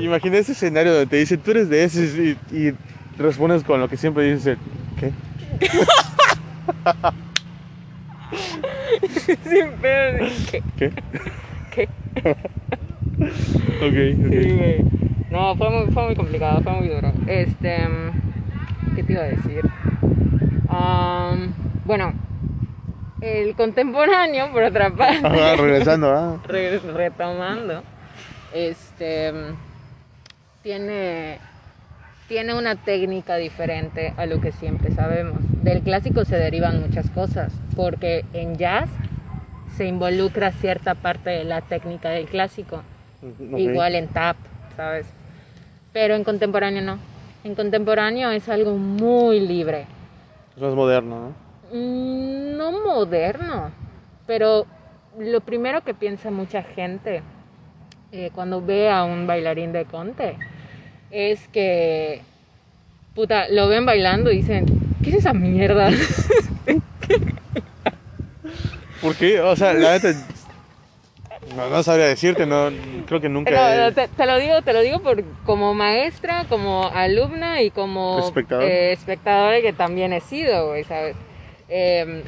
[0.01, 2.75] imagina ese escenario donde te dicen tú eres de ese y, y
[3.19, 4.59] respondes con lo que siempre dices,
[5.01, 5.13] ¿qué?
[9.45, 10.27] Sin pedo.
[10.51, 10.63] ¿Qué?
[10.77, 10.93] ¿Qué?
[11.75, 11.89] ¿Qué?
[13.19, 14.57] Ok, Sí, ok.
[14.59, 14.85] güey.
[15.31, 17.13] No, fue muy, fue muy complicado, fue muy duro.
[17.27, 17.77] Este.
[18.95, 19.61] ¿Qué te iba a decir?
[20.69, 21.53] Am,
[21.85, 22.13] bueno,
[23.21, 25.27] el contemporáneo, por otra parte.
[25.27, 26.37] Ajá, regresando, ah.
[26.49, 27.83] Retomando,
[28.55, 29.33] este
[30.63, 31.39] tiene,
[32.29, 35.39] tiene una técnica diferente a lo que siempre sabemos.
[35.63, 38.89] Del clásico se derivan muchas cosas, porque en jazz
[39.77, 42.83] se involucra cierta parte de la técnica del clásico,
[43.57, 44.37] Igual en tap,
[44.77, 45.07] ¿sabes?
[45.93, 46.99] Pero en contemporáneo no.
[47.45, 49.87] En contemporáneo es algo muy libre.
[50.57, 51.35] Es más moderno, ¿no?
[51.77, 53.71] Mm, No moderno,
[54.27, 54.67] pero
[55.19, 57.23] lo primero que piensa mucha gente
[58.13, 60.37] eh, cuando ve a un bailarín de conte
[61.11, 62.23] es que,
[63.15, 64.67] puta, lo ven bailando y dicen,
[65.03, 65.91] ¿qué es esa mierda?
[69.03, 69.41] ¿Por qué?
[69.41, 70.13] O sea, la neta.
[71.57, 72.71] No, no sabría decirte, no.
[73.07, 73.89] Creo que nunca.
[73.89, 78.19] He- te, te lo digo, te lo digo por, como maestra, como alumna y como
[78.27, 78.65] Espectador.
[78.65, 81.17] eh, espectadora que también he sido, güey, ¿sabes?
[81.69, 82.23] Em,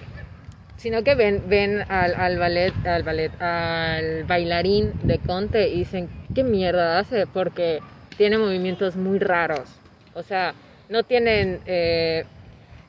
[0.77, 6.09] sino que ven, ven al, al ballet, al ballet, al bailarín de Conte y dicen,
[6.35, 7.27] ¿qué mierda hace?
[7.27, 7.81] Porque
[8.17, 9.69] tiene movimientos muy raros.
[10.15, 10.55] O sea,
[10.89, 12.25] no tienen eh,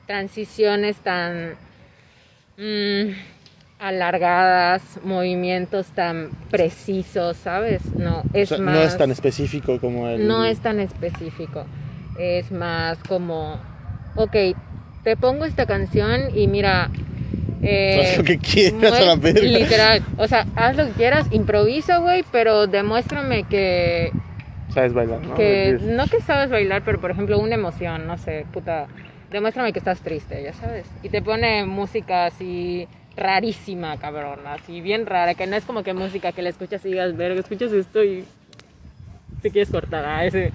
[0.06, 1.56] transiciones tan...
[2.56, 3.10] mm,
[3.80, 7.84] alargadas, movimientos tan precisos, ¿sabes?
[7.96, 8.74] No, es O sea, más...
[8.74, 10.26] no es tan específico como el...
[10.28, 11.64] No es tan específico.
[12.18, 13.58] Es más como,
[14.16, 14.36] ok,
[15.02, 16.90] te pongo esta canción y mira...
[17.62, 19.40] eh, Haz lo que quieras a la verga.
[19.40, 20.02] Literal.
[20.18, 24.12] O sea, haz lo que quieras, improvisa, güey, pero demuéstrame que,
[24.74, 25.34] Sabes bailar, ¿no?
[25.34, 28.86] que no que sabes bailar, pero por ejemplo una emoción, no sé, puta,
[29.32, 30.86] demuéstrame que estás triste, ya sabes.
[31.02, 32.86] Y te pone música así
[33.20, 36.88] rarísima, cabrón, así bien rara, que no es como que música que le escuchas y
[36.88, 38.24] digas, verga, escuchas esto y
[39.42, 40.50] te quieres cortar a ese.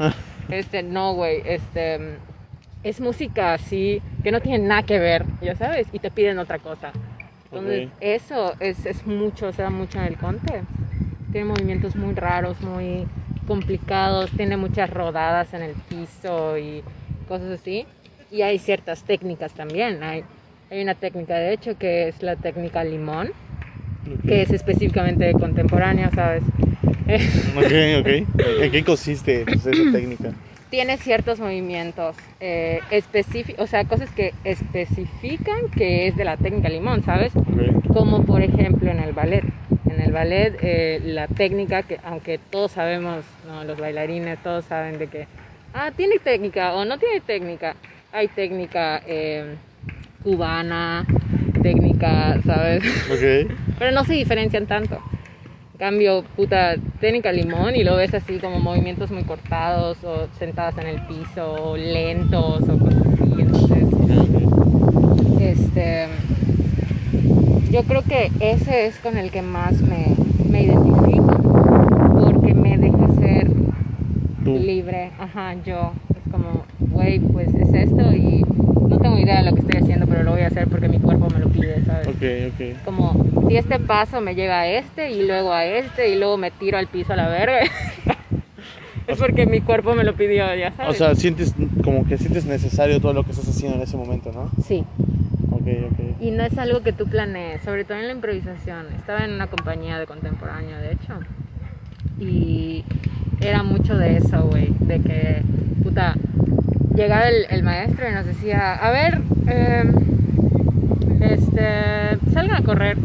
[0.49, 2.17] Este, no, güey, este
[2.84, 6.60] es música así que no tiene nada que ver, ya sabes, y te piden otra
[6.60, 6.91] cosa.
[7.45, 10.63] Entonces, eso es, es mucho, se da mucho en el conte.
[11.32, 13.08] Tiene movimientos muy raros, muy
[13.47, 16.84] complicados, tiene muchas rodadas en el piso y
[17.28, 17.86] cosas así.
[18.30, 20.04] Y hay ciertas técnicas también.
[20.04, 20.23] Hay,
[20.69, 23.32] hay una técnica, de hecho, que es la técnica limón,
[24.08, 24.28] Ok.
[24.28, 26.43] que es específicamente contemporánea, ¿sabes?
[27.56, 28.62] Ok, ok.
[28.62, 30.32] ¿En qué consiste pues, esa técnica?
[30.69, 32.82] tiene ciertos movimientos eh,
[33.60, 37.32] o sea, cosas que especifican que es de la técnica limón, ¿sabes?
[37.93, 39.43] Como por ejemplo en el ballet.
[39.89, 43.63] En el ballet, eh, la técnica que, aunque todos sabemos, ¿no?
[43.63, 45.28] los bailarines, todos saben de que,
[45.73, 47.75] ah, tiene técnica o no tiene técnica.
[48.12, 49.56] Hay técnica eh,
[50.25, 51.05] cubana,
[51.61, 52.83] técnica, ¿sabes?
[53.09, 53.51] Ok.
[53.79, 54.95] Pero no se diferencian tanto.
[55.73, 60.77] En cambio, puta, técnica limón y lo ves así como movimientos muy cortados o sentadas
[60.79, 63.33] en el piso o lentos o cosas así.
[63.39, 63.88] Entonces,
[65.39, 66.07] este,
[67.71, 70.15] yo creo que ese es con el que más me,
[70.49, 71.27] me identifico
[72.19, 73.47] porque me deja ser
[74.43, 74.57] Tú.
[74.57, 75.11] libre.
[75.19, 75.91] Ajá, yo.
[76.15, 78.45] Es como, güey, pues es esto y
[78.95, 80.99] no tengo idea de lo que estoy haciendo, pero lo voy a hacer porque mi
[80.99, 82.08] cuerpo me lo pide, ¿sabes?
[82.08, 82.15] Ok,
[82.53, 82.84] ok.
[82.86, 86.51] como si este paso me lleva a este y luego a este y luego me
[86.51, 87.60] tiro al piso a la verga.
[89.08, 90.97] es porque mi cuerpo me lo pidió, ya O sabes.
[90.97, 91.53] sea, sientes
[91.84, 94.49] como que sientes necesario todo lo que estás haciendo en ese momento, ¿no?
[94.63, 94.84] sí.
[95.51, 96.21] Ok, ok.
[96.21, 98.88] Y no es algo que tú planees, sobre todo en la improvisación.
[98.97, 101.19] Estaba en una compañía de contemporáneo, de hecho.
[102.19, 102.84] Y
[103.41, 104.69] era mucho de eso, güey.
[104.79, 105.41] De que,
[105.84, 106.15] puta,
[106.95, 109.84] llegaba el, el maestro y nos decía, a ver, eh,
[111.21, 112.97] este, salgan a correr.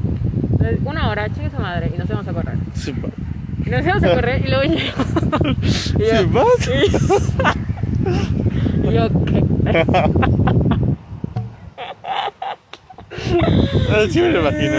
[0.63, 2.55] Eh, Una hora, chingue su madre, y nos íbamos a correr.
[2.75, 2.95] Sí.
[3.67, 5.07] Y nos íbamos a correr y luego llegamos.
[6.01, 7.35] Y yo, ¿Sí vas?
[8.85, 9.41] y yo, ¿qué?
[13.93, 14.73] Ah, Sí me lo imagino.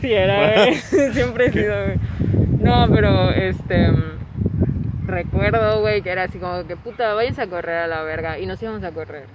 [0.00, 0.74] Sí, era, güey.
[1.12, 1.74] Siempre he sido.
[2.60, 3.90] No, pero este.
[5.14, 8.38] Recuerdo, güey, que era así como que puta, váyanse a correr a la verga.
[8.38, 9.26] Y nos íbamos a correr.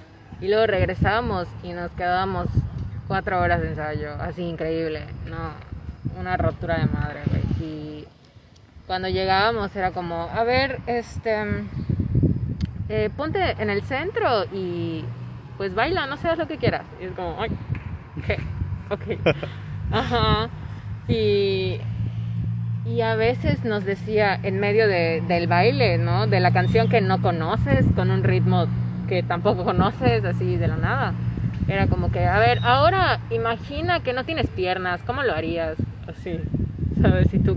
[0.41, 2.47] Y luego regresábamos y nos quedábamos
[3.07, 4.13] cuatro horas de ensayo.
[4.19, 5.05] Así increíble.
[5.25, 5.51] No,
[6.19, 7.43] una rotura de madre, güey.
[7.61, 8.07] Y
[8.87, 11.45] cuando llegábamos era como, a ver, este.
[12.89, 15.05] eh, ponte en el centro y
[15.57, 16.83] pues baila, no seas lo que quieras.
[17.01, 17.49] Y es como, ay,
[18.17, 19.35] ok, ok.
[19.91, 20.49] Ajá.
[21.07, 21.79] Y,
[22.89, 26.25] y a veces nos decía en medio de- del baile, ¿no?
[26.27, 28.65] De la canción que no conoces, con un ritmo
[29.07, 31.13] que tampoco conoces, así de la nada.
[31.67, 35.75] Era como que, a ver, ahora imagina que no tienes piernas, ¿cómo lo harías?
[36.07, 36.39] Así,
[36.99, 37.31] ¿sabes?
[37.33, 37.55] Y tú,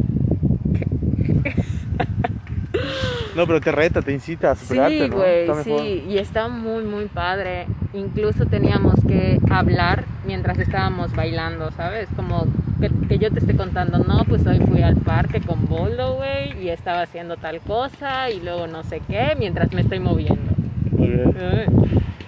[3.34, 5.16] No, pero te reta, te incita a superarte, Sí, ¿no?
[5.16, 5.80] güey, Está mejor.
[5.80, 7.66] sí, y está muy, muy padre.
[7.94, 12.08] Incluso teníamos que hablar mientras estábamos bailando, ¿sabes?
[12.16, 12.46] Como
[12.80, 16.58] que, que yo te esté contando, no, pues hoy fui al parque con Boldo, güey,
[16.62, 20.52] y estaba haciendo tal cosa, y luego no sé qué, mientras me estoy moviendo.
[20.98, 21.34] Ok.
[21.36, 21.66] Eh,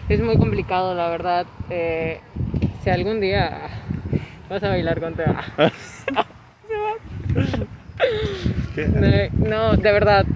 [0.09, 1.47] Es muy complicado, la verdad.
[1.71, 2.21] Eh,
[2.83, 3.51] si algún día
[4.51, 5.45] vas a bailar con Teba.
[9.39, 10.27] No, de verdad.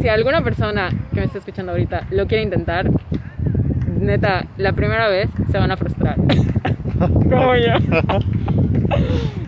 [0.00, 2.88] Si alguna persona que me está escuchando ahorita lo quiere intentar,
[3.98, 6.16] neta, la primera vez se van a frustrar.
[6.98, 7.74] Como yo.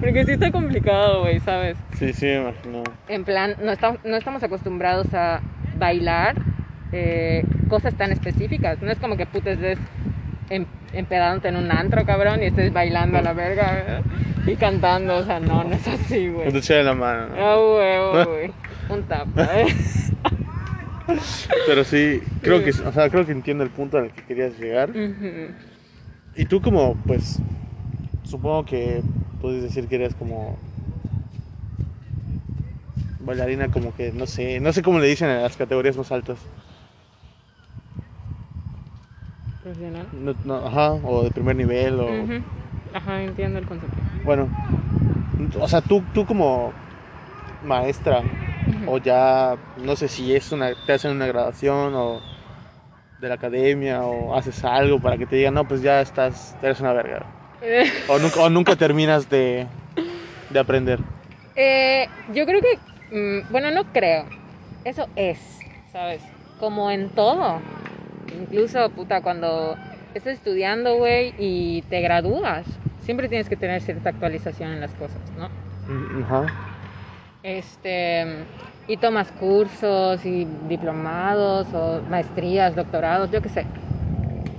[0.00, 1.76] Porque sí está complicado, güey, ¿sabes?
[1.94, 2.82] Sí, sí, me imagino.
[3.08, 5.40] En plan, no, está- no estamos acostumbrados a
[5.78, 6.34] bailar
[6.92, 8.80] eh, cosas tan específicas.
[8.82, 9.78] No es como que puta estés
[10.50, 14.02] em- empedándote en un antro, cabrón, y estés bailando a la verga ¿eh?
[14.50, 15.16] y cantando.
[15.16, 16.50] O sea, no, no es así, güey.
[16.50, 17.28] Con tu en la mano.
[17.28, 17.34] ¿no?
[17.38, 18.46] Ah, huevo, güey.
[18.46, 18.52] Un
[19.36, 19.66] ¿eh?
[21.66, 24.90] Pero sí, creo que, o sea, creo que entiendo el punto al que querías llegar.
[26.34, 27.40] Y tú como, pues,
[28.24, 29.02] supongo que
[29.40, 30.56] puedes decir que eres como
[33.20, 36.38] bailarina como que, no sé, no sé cómo le dicen en las categorías más altas.
[39.62, 40.08] Profesional.
[40.12, 42.26] No, no, ajá, o de primer nivel, o...
[42.92, 43.96] Ajá, entiendo el concepto.
[44.24, 44.50] Bueno,
[45.58, 46.72] o sea, tú, tú como
[47.62, 48.24] maestra,
[48.86, 52.20] o ya, no sé si es una, te hacen una graduación o
[53.18, 56.80] de la academia, o haces algo para que te digan, no, pues ya estás, eres
[56.80, 57.22] una verga.
[58.08, 59.66] o, nunca, o nunca terminas de,
[60.50, 60.98] de aprender.
[61.54, 62.78] Eh, yo creo que,
[63.16, 64.26] mm, bueno, no creo.
[64.84, 65.38] Eso es,
[65.92, 66.22] ¿sabes?
[66.58, 67.60] Como en todo.
[68.40, 69.76] Incluso, puta, cuando
[70.14, 72.66] estás estudiando, güey, y te gradúas,
[73.02, 75.48] siempre tienes que tener cierta actualización en las cosas, ¿no?
[75.92, 76.46] Mm, Ajá.
[77.42, 78.44] Este,
[78.92, 83.64] y tomas cursos y diplomados o maestrías, doctorados, yo qué sé.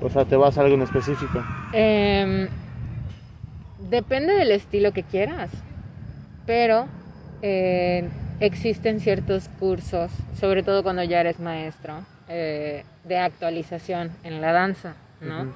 [0.02, 1.44] O sea, te vas a algo en específico.
[1.72, 2.48] Em,
[3.92, 5.52] depende del estilo que quieras,
[6.48, 6.88] pero
[7.44, 8.10] eh,
[8.40, 14.96] existen ciertos cursos, sobre todo cuando ya eres maestro, eh, de actualización en la danza,
[15.22, 15.54] ¿no?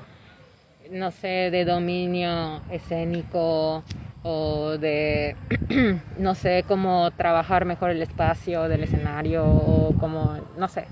[0.91, 3.84] No sé, de dominio escénico
[4.30, 5.36] o de,
[6.17, 10.86] no sé, cómo trabajar mejor el espacio del escenario o como, no sé.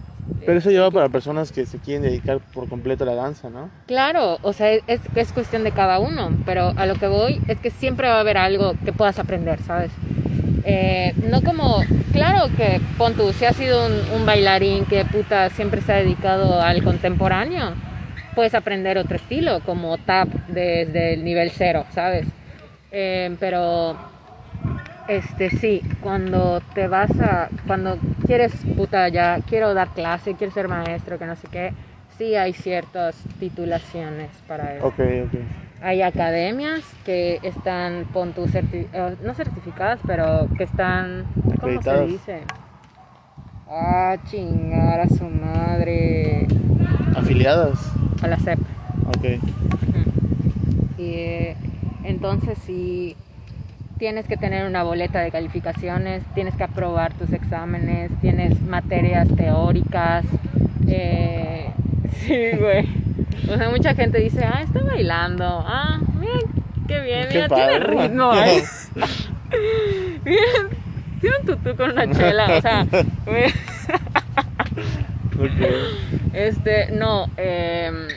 [0.46, 3.70] Pero eso lleva para personas que se quieren dedicar por completo a la danza, ¿no?
[3.88, 7.60] Claro, o sea, es, es cuestión de cada uno, pero a lo que voy es
[7.60, 9.92] que siempre va a haber algo que puedas aprender, ¿sabes?
[10.64, 15.50] Eh, no como, claro que pon tú, si has sido un, un bailarín que puta
[15.50, 17.74] siempre se ha dedicado al contemporáneo,
[18.34, 22.26] puedes aprender otro estilo, como tap desde el nivel cero, ¿sabes?
[22.98, 23.94] Eh, pero,
[25.06, 30.70] este sí, cuando te vas a, cuando quieres, puta, ya quiero dar clase, quiero ser
[30.70, 31.74] maestro, que no sé qué,
[32.18, 34.88] sí hay ciertas titulaciones para eso.
[34.88, 35.42] Ok, ok.
[35.82, 41.26] Hay academias que están, pon tu certi- eh, no certificadas, pero que están,
[41.60, 42.44] ¿cómo se dice?
[43.68, 46.48] Ah, chingar a su madre.
[47.14, 47.92] Afiliadas.
[48.22, 48.60] A la CEP.
[49.10, 49.26] Ok.
[50.98, 51.58] Y eh,
[52.06, 53.16] entonces si
[53.98, 60.26] tienes que tener una boleta de calificaciones, tienes que aprobar tus exámenes, tienes materias teóricas.
[60.88, 61.70] eh,
[62.20, 62.88] sí, güey.
[63.50, 65.44] O sea, mucha gente dice, ah, está bailando.
[65.46, 66.40] Ah, mira,
[66.88, 67.80] qué bien, Qué mira, padre.
[67.80, 68.32] tiene ritmo.
[68.32, 68.62] ahí.
[70.24, 70.42] Mira,
[71.22, 72.58] tiene un tutú con una chela.
[72.58, 72.86] O sea,
[73.26, 73.46] güey.
[75.38, 76.32] Ok.
[76.34, 78.08] Este, no, em,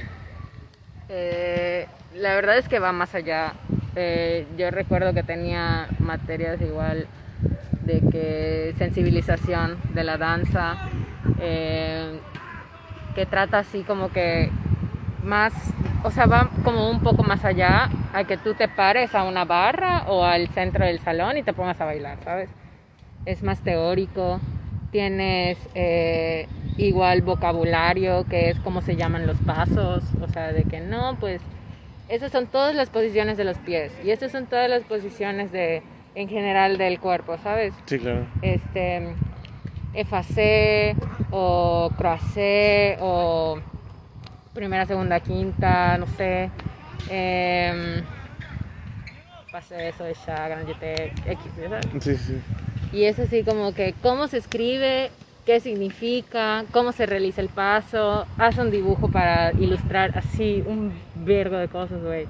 [1.09, 1.87] eh,
[2.17, 3.53] la verdad es que va más allá.
[4.01, 7.09] Eh, yo recuerdo que tenía materias igual
[7.83, 10.77] de que sensibilización de la danza,
[11.41, 12.21] eh,
[13.17, 14.53] que trata así como que
[15.25, 15.53] más,
[16.05, 19.45] o sea, va como un poco más allá a que tú te pares a una
[19.45, 22.51] barra o al centro del salón y te pongas a bailar, ¿sabes?
[23.27, 24.39] Es más teórico,
[24.93, 26.47] tienes eh,
[26.77, 31.43] igual vocabulario, que es como se llaman los pasos, o sea, de que no, pues
[32.09, 35.83] esas son todas las posiciones de los pies y estas son todas las posiciones de
[36.15, 37.75] en general del cuerpo, ¿sabes?
[37.87, 38.27] Sí, claro.
[38.43, 39.15] Este
[39.95, 40.97] FAC
[41.31, 43.61] o croisé o
[44.55, 46.51] primera, segunda, quinta, no sé.
[47.11, 48.03] Eh,
[49.53, 51.87] pase eso de X, ¿ya sabes?
[52.01, 52.41] Sí, sí.
[52.93, 55.11] Y es así como que cómo se escribe,
[55.49, 60.93] qué significa, cómo se realiza el paso, haz un dibujo para ilustrar así un
[61.25, 62.27] vergo de cosas, güey.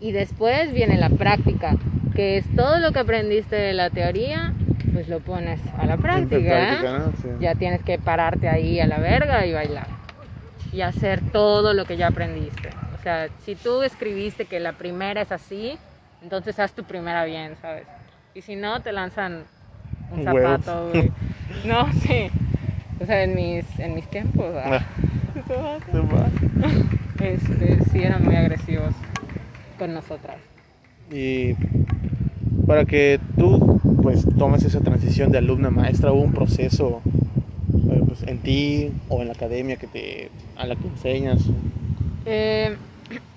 [0.00, 1.76] Y después viene la práctica,
[2.14, 4.54] que es todo lo que aprendiste de la teoría,
[4.94, 6.38] pues lo pones a la práctica.
[6.38, 6.78] ¿eh?
[6.78, 7.12] práctica, ¿no?
[7.20, 7.28] Sí.
[7.38, 9.88] Ya tienes que pararte ahí a la verga y bailar.
[10.72, 12.70] Y hacer todo lo que ya aprendiste.
[12.98, 15.76] O sea, si tú escribiste que la primera es así,
[16.22, 17.86] entonces haz tu primera bien, ¿sabes?
[18.32, 19.44] Y si no, te lanzan
[20.10, 21.12] un zapato, güey.
[21.64, 22.30] No, sí.
[23.00, 24.80] O sea, en mis, en mis tiempos, ah,
[27.20, 28.94] este, sí eran muy agresivos
[29.78, 30.36] con nosotras.
[31.10, 31.54] Y
[32.66, 37.00] para que tú pues tomes esa transición de alumna a maestra, hubo un proceso
[37.90, 41.42] eh, pues, en ti o en la academia que te, a la que enseñas.
[42.26, 42.76] Eh,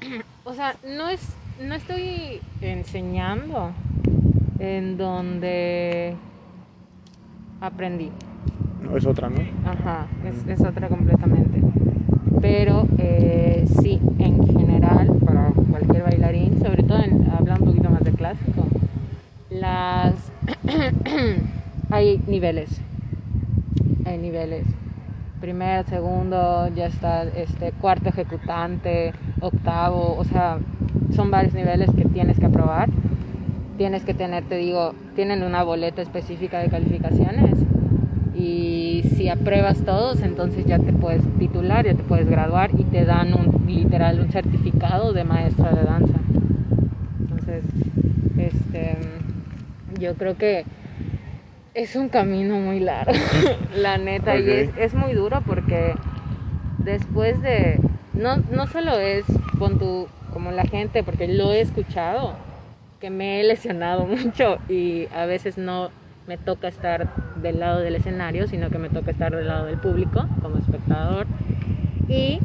[0.44, 1.22] o sea, no es,
[1.62, 3.72] no estoy enseñando
[4.60, 6.16] en donde
[7.66, 8.12] aprendí.
[8.82, 9.42] No, es otra, ¿no?
[9.66, 11.62] Ajá, es, es otra completamente.
[12.42, 18.04] Pero eh, sí, en general, para cualquier bailarín, sobre todo en, hablando un poquito más
[18.04, 18.66] de clásico,
[19.50, 20.14] las
[21.90, 22.82] hay niveles.
[24.06, 24.66] Hay niveles.
[25.42, 30.60] Primero, segundo, ya está este cuarto ejecutante, octavo, o sea,
[31.16, 32.90] son varios niveles que tienes que aprobar.
[33.78, 37.60] Tienes que tener, te digo, tienen una boleta específica de calificaciones
[38.34, 43.06] y si apruebas todos, entonces ya te puedes titular, ya te puedes graduar y te
[43.06, 46.14] dan un literal un certificado de maestra de danza.
[48.38, 48.98] este,
[50.00, 50.66] yo creo que
[51.74, 53.14] es un camino muy largo,
[53.76, 55.94] la neta, y es, es, muy duro porque
[56.80, 57.80] después de,
[58.14, 59.26] no, no solo es
[59.60, 62.34] con tu, como la gente, porque lo he escuchado,
[63.10, 65.90] me he lesionado mucho y a veces no
[66.28, 67.08] me toca estar
[67.42, 71.28] del lado del escenario, sino que me toca estar del lado del público como espectador.
[72.08, 72.40] Y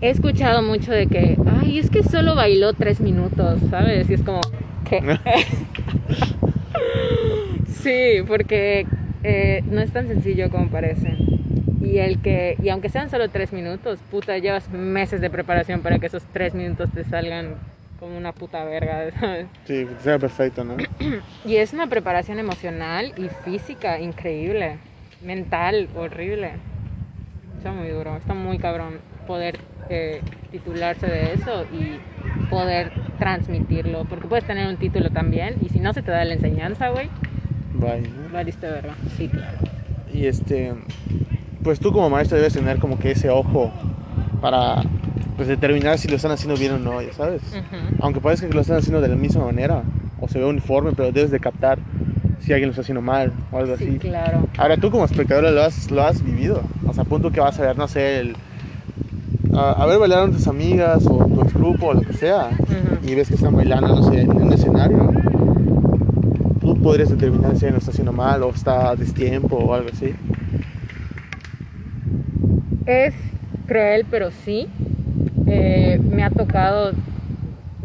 [0.00, 4.08] he escuchado mucho de que, ay, es que solo bailó tres minutos, ¿sabes?
[4.08, 4.40] Y es como,
[4.88, 5.02] ¿qué?
[7.68, 8.86] sí, porque
[9.22, 11.16] eh, no es tan sencillo como parece.
[11.80, 15.98] Y, el que, y aunque sean solo tres minutos, puta, llevas meses de preparación para
[15.98, 17.54] que esos tres minutos te salgan
[17.98, 19.46] como una puta verga, ¿sabes?
[19.64, 20.76] Sí, sea perfecto, ¿no?
[21.44, 24.78] y es una preparación emocional y física increíble,
[25.22, 26.52] mental horrible.
[27.58, 30.20] Está muy duro, está muy cabrón poder eh,
[30.50, 31.98] titularse de eso y
[32.48, 36.34] poder transmitirlo, porque puedes tener un título también y si no se te da la
[36.34, 37.08] enseñanza, güey,
[37.74, 38.02] Bye.
[38.32, 38.94] valiste verga.
[39.16, 39.58] Sí, claro.
[40.12, 40.74] Y este,
[41.62, 43.72] pues tú como maestro debes tener como que ese ojo
[44.40, 44.82] para
[45.36, 47.42] pues determinar si lo están haciendo bien o no, ya sabes.
[48.00, 49.82] Aunque parezca que lo están haciendo de la misma manera
[50.20, 51.78] o se ve uniforme, pero debes de captar
[52.40, 53.98] si alguien lo está haciendo mal o algo Sí, así.
[53.98, 54.48] claro.
[54.56, 56.62] Ahora tú como espectador lo has, lo has vivido.
[56.86, 58.36] O sea, a punto que vas a ver, no sé, el,
[59.54, 62.50] a, a ver bailar con tus amigas o tu grupo o lo que sea.
[63.02, 65.10] Y ves que están bailando, no sé, en un escenario.
[66.60, 69.90] Tú podrías determinar si alguien lo está haciendo mal o está a destiempo o algo
[69.90, 70.14] así.
[72.86, 73.14] Es
[73.66, 74.68] cruel, pero sí.
[75.46, 76.92] Eh, me ha tocado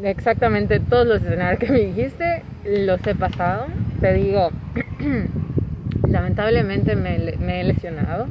[0.03, 3.68] exactamente todos los escenarios que me dijiste, los he pasado.
[3.99, 4.49] Te digo,
[6.07, 8.28] lamentablemente me, he lesionado.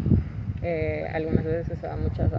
[0.62, 2.30] eh, algunas veces, o sea, muchas.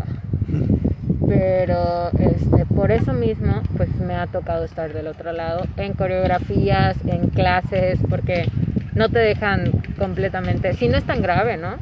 [1.28, 6.98] Pero este, por eso mismo, pues me ha tocado estar del otro lado, en coreografías,
[7.08, 8.50] en clases, porque
[8.96, 11.78] no te dejan completamente, si no es tan grave, ¿no?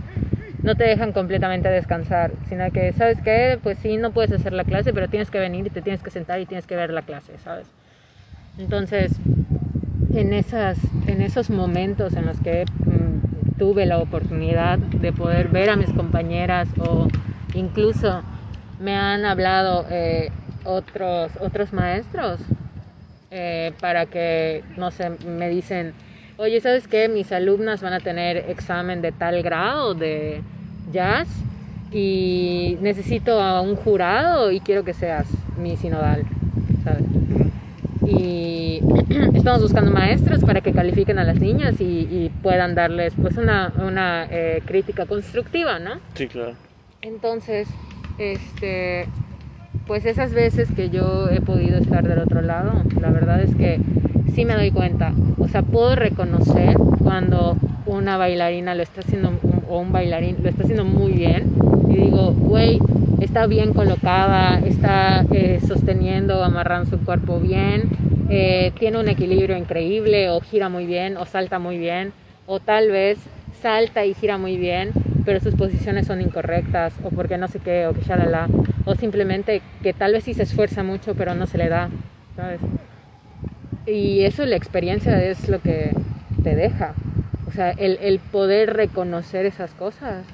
[0.63, 3.59] No te dejan completamente descansar, sino que, ¿sabes qué?
[3.61, 6.11] Pues sí, no puedes hacer la clase, pero tienes que venir y te tienes que
[6.11, 7.67] sentar y tienes que ver la clase, ¿sabes?
[8.57, 9.19] Entonces,
[10.13, 15.69] en, esas, en esos momentos en los que mm, tuve la oportunidad de poder ver
[15.69, 17.07] a mis compañeras o
[17.53, 18.23] incluso
[18.79, 20.31] me han hablado eh,
[20.63, 22.41] otros, otros maestros
[23.31, 25.93] eh, para que, no sé, me dicen,
[26.39, 27.09] oye, ¿sabes qué?
[27.09, 30.41] Mis alumnas van a tener examen de tal grado de
[30.91, 31.27] jazz
[31.91, 35.27] y necesito a un jurado y quiero que seas
[35.57, 36.23] mi sinodal,
[36.83, 37.03] ¿sabes?
[38.07, 38.81] Y
[39.35, 43.73] estamos buscando maestros para que califiquen a las niñas y, y puedan darles pues una,
[43.77, 45.99] una eh, crítica constructiva, ¿no?
[46.13, 46.53] Sí, claro.
[47.01, 47.67] Entonces,
[48.17, 49.07] este,
[49.89, 53.79] pues esas veces que yo he podido estar del otro lado, la verdad es que
[54.35, 55.13] sí me doy cuenta.
[55.39, 59.31] O sea, puedo reconocer cuando una bailarina lo está haciendo
[59.67, 61.51] o un bailarín lo está haciendo muy bien
[61.89, 62.77] y digo, güey,
[63.19, 67.89] está bien colocada, está eh, sosteniendo, amarrando su cuerpo bien,
[68.29, 72.13] eh, tiene un equilibrio increíble o gira muy bien o salta muy bien
[72.45, 73.17] o tal vez
[73.59, 74.91] salta y gira muy bien,
[75.29, 78.47] pero sus posiciones son incorrectas, o porque no sé qué, o que shalala,
[78.85, 81.87] o simplemente que tal vez sí se esfuerza mucho, pero no se le da,
[82.35, 82.59] ¿sabes?
[83.85, 85.91] Y eso, la experiencia es lo que
[86.43, 86.95] te deja.
[87.47, 90.25] O sea, el, el poder reconocer esas cosas.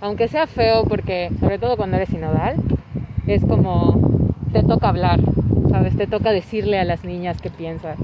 [0.00, 2.54] Aunque sea feo, porque sobre todo cuando eres sinodal,
[3.26, 5.20] es como te toca hablar,
[5.68, 5.94] ¿sabes?
[5.94, 7.98] Te toca decirle a las niñas qué piensas.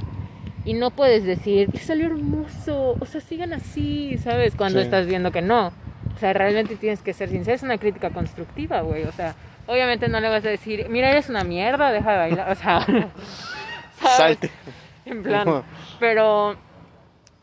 [0.66, 4.55] Y no puedes decir, "Te salió hermoso, o sea, sigan así, ¿sabes?
[4.55, 4.84] Cuando Sí.
[4.84, 5.72] estás viendo que no.
[6.14, 9.04] O sea, realmente tienes que ser sincero, es una crítica constructiva, güey.
[9.04, 9.34] O sea,
[9.66, 12.50] obviamente no le vas a decir, mira, eres una mierda, deja de bailar.
[12.50, 12.80] O sea,
[14.00, 14.16] ¿sabes?
[14.38, 14.50] Salte.
[15.06, 15.44] En plan,
[15.98, 16.56] pero,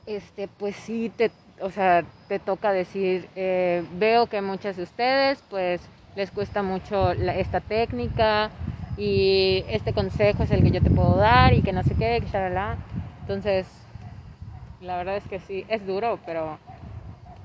[0.06, 5.44] este, pues sí, te, o sea, te toca decir, eh, veo que muchas de ustedes,
[5.50, 5.82] pues,
[6.16, 8.50] les cuesta mucho la- esta técnica
[8.98, 12.18] y este consejo es el que yo te puedo dar y que no sé qué,
[12.18, 12.78] que.
[13.22, 13.68] Entonces,
[14.82, 16.58] la verdad es que sí, es duro, pero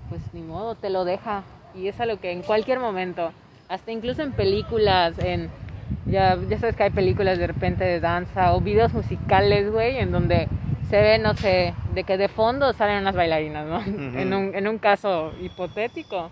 [0.08, 1.42] pues ni modo, te lo deja.
[1.74, 3.32] Y es algo que en cualquier momento,
[3.68, 5.50] hasta incluso en películas, en
[6.06, 10.12] ya, ya sabes que hay películas de repente de danza o videos musicales, güey, en
[10.12, 10.48] donde
[10.88, 13.78] se ve, no sé, de que de fondo salen unas bailarinas, ¿no?
[13.78, 14.18] Ujú.
[14.18, 16.30] en, un, en un caso hipotético.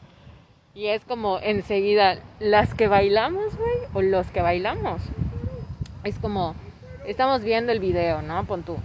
[0.75, 5.03] Y es como enseguida, las que bailamos, güey, o los que bailamos.
[6.03, 6.55] Es como,
[7.07, 8.45] estamos viendo el video, ¿no?
[8.45, 8.77] Pon tú.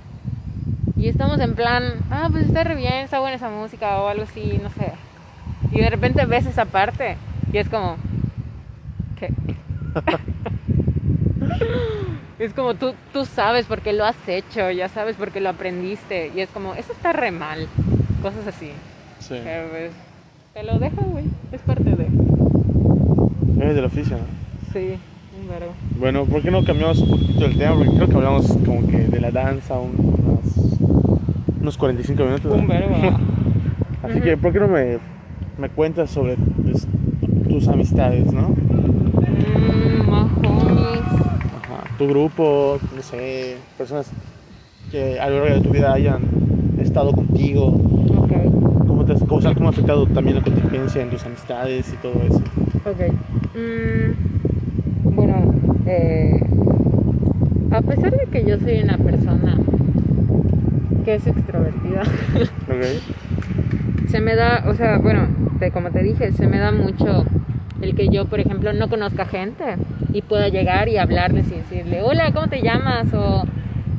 [0.99, 4.23] Y estamos en plan, ah, pues está re bien, está buena esa música o algo
[4.23, 4.91] así, no sé.
[5.71, 7.15] Y de repente ves esa parte
[7.53, 7.95] y es como,
[9.19, 9.29] ¿qué?
[12.39, 16.31] Es como tú, tú sabes porque lo has hecho, ya sabes porque lo aprendiste.
[16.33, 17.67] Y es como, eso está re mal.
[18.21, 18.69] Cosas así.
[19.19, 19.35] Sí.
[19.43, 19.91] Pero pues,
[20.53, 21.25] te lo dejo, güey.
[21.51, 22.05] Es parte de.
[23.69, 24.23] Es del oficio, ¿no?
[24.71, 24.97] Sí,
[25.37, 25.73] un verbo.
[25.99, 27.75] Bueno, ¿por qué no cambiamos un poquito el tema?
[27.75, 30.39] Porque creo que hablamos como que de la danza un-
[31.69, 32.55] unos, unos 45 minutos.
[32.55, 32.95] Un verbo.
[34.03, 34.97] Así que, ¿por qué no me,
[35.57, 36.35] me cuentas sobre
[37.47, 38.49] tus amistades, no?
[38.49, 41.03] Mmm, homies.
[41.03, 41.83] Ajá.
[41.97, 44.09] Tu grupo, no sé, personas
[44.91, 46.21] que a lo largo de tu vida hayan
[46.81, 47.67] estado contigo.
[47.67, 48.31] Ok,
[48.87, 52.41] ¿Cómo, te, cómo, cómo ha afectado también la contingencia en tus amistades y todo eso?
[52.85, 53.13] ok.
[53.55, 55.53] Mm, bueno,
[55.85, 56.39] eh,
[57.71, 59.57] a pesar de que yo soy una persona
[61.09, 62.03] que es extrovertida,
[64.09, 67.25] se me da, o sea, bueno, te- como te dije, se me da mucho
[67.81, 69.63] el que yo, por ejemplo, no conozca gente
[70.13, 73.11] y pueda llegar y hablarles y decirle, hola, ¿cómo te llamas?
[73.11, 73.43] O,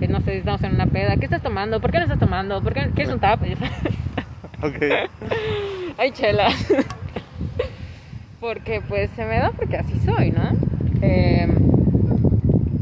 [0.01, 1.81] eh, no sé, estamos en una peda, ¿qué estás tomando?
[1.81, 2.63] ¿Por qué no estás tomando?
[2.63, 3.41] ¿Por qué quieres un tap?
[4.63, 4.77] Ok.
[5.99, 6.47] Ay, chela.
[8.41, 10.53] porque pues se me da porque así soy, ¿no?
[11.03, 11.49] Eh,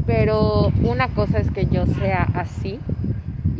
[0.05, 2.79] pero una cosa es que yo sea así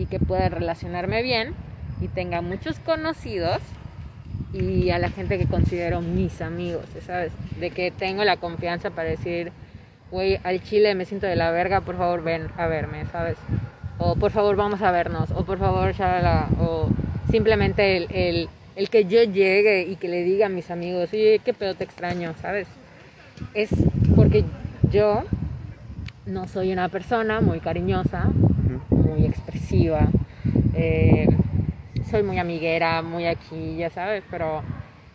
[0.09, 1.53] que pueda relacionarme bien
[2.01, 3.59] y tenga muchos conocidos
[4.53, 7.31] y a la gente que considero mis amigos, ¿sabes?
[7.59, 9.51] De que tengo la confianza para decir,
[10.11, 13.37] güey, al chile me siento de la verga, por favor ven a verme, ¿sabes?
[13.99, 15.93] O por favor vamos a vernos, o por favor,
[16.59, 16.89] o
[17.29, 21.41] simplemente el, el, el que yo llegue y que le diga a mis amigos, oye,
[21.43, 22.67] qué pedo te extraño, ¿sabes?
[23.53, 23.69] Es
[24.15, 24.45] porque
[24.91, 25.23] yo
[26.25, 28.29] no soy una persona muy cariñosa,
[28.91, 30.09] Muy expresiva.
[30.73, 31.27] eh,
[32.09, 34.63] soy muy amiguera, muy aquí, ya sabes, pero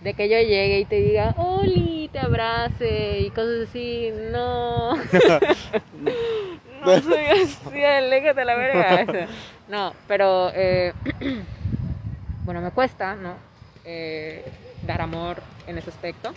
[0.01, 4.95] de que yo llegue y te diga, Oli, te abrace y cosas así, no.
[6.85, 9.29] no soy así, aléjate la verga.
[9.69, 10.93] No, pero eh,
[12.45, 13.35] bueno, me cuesta, ¿no?
[13.85, 14.45] Eh,
[14.87, 16.33] dar amor en ese aspecto.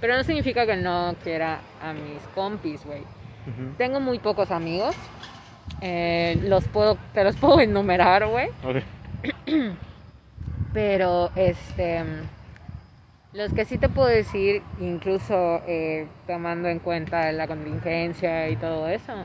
[0.00, 3.00] Pero no significa que no quiera a mis compis, güey.
[3.00, 3.74] Ujú.
[3.76, 4.96] Tengo muy pocos amigos.
[5.80, 8.48] Eh, los puedo, te los puedo enumerar, güey.
[8.64, 8.76] Ok.
[10.72, 12.04] Pero este.
[13.32, 18.88] Los que sí te puedo decir, incluso eh, tomando en cuenta la contingencia y todo
[18.88, 19.24] eso,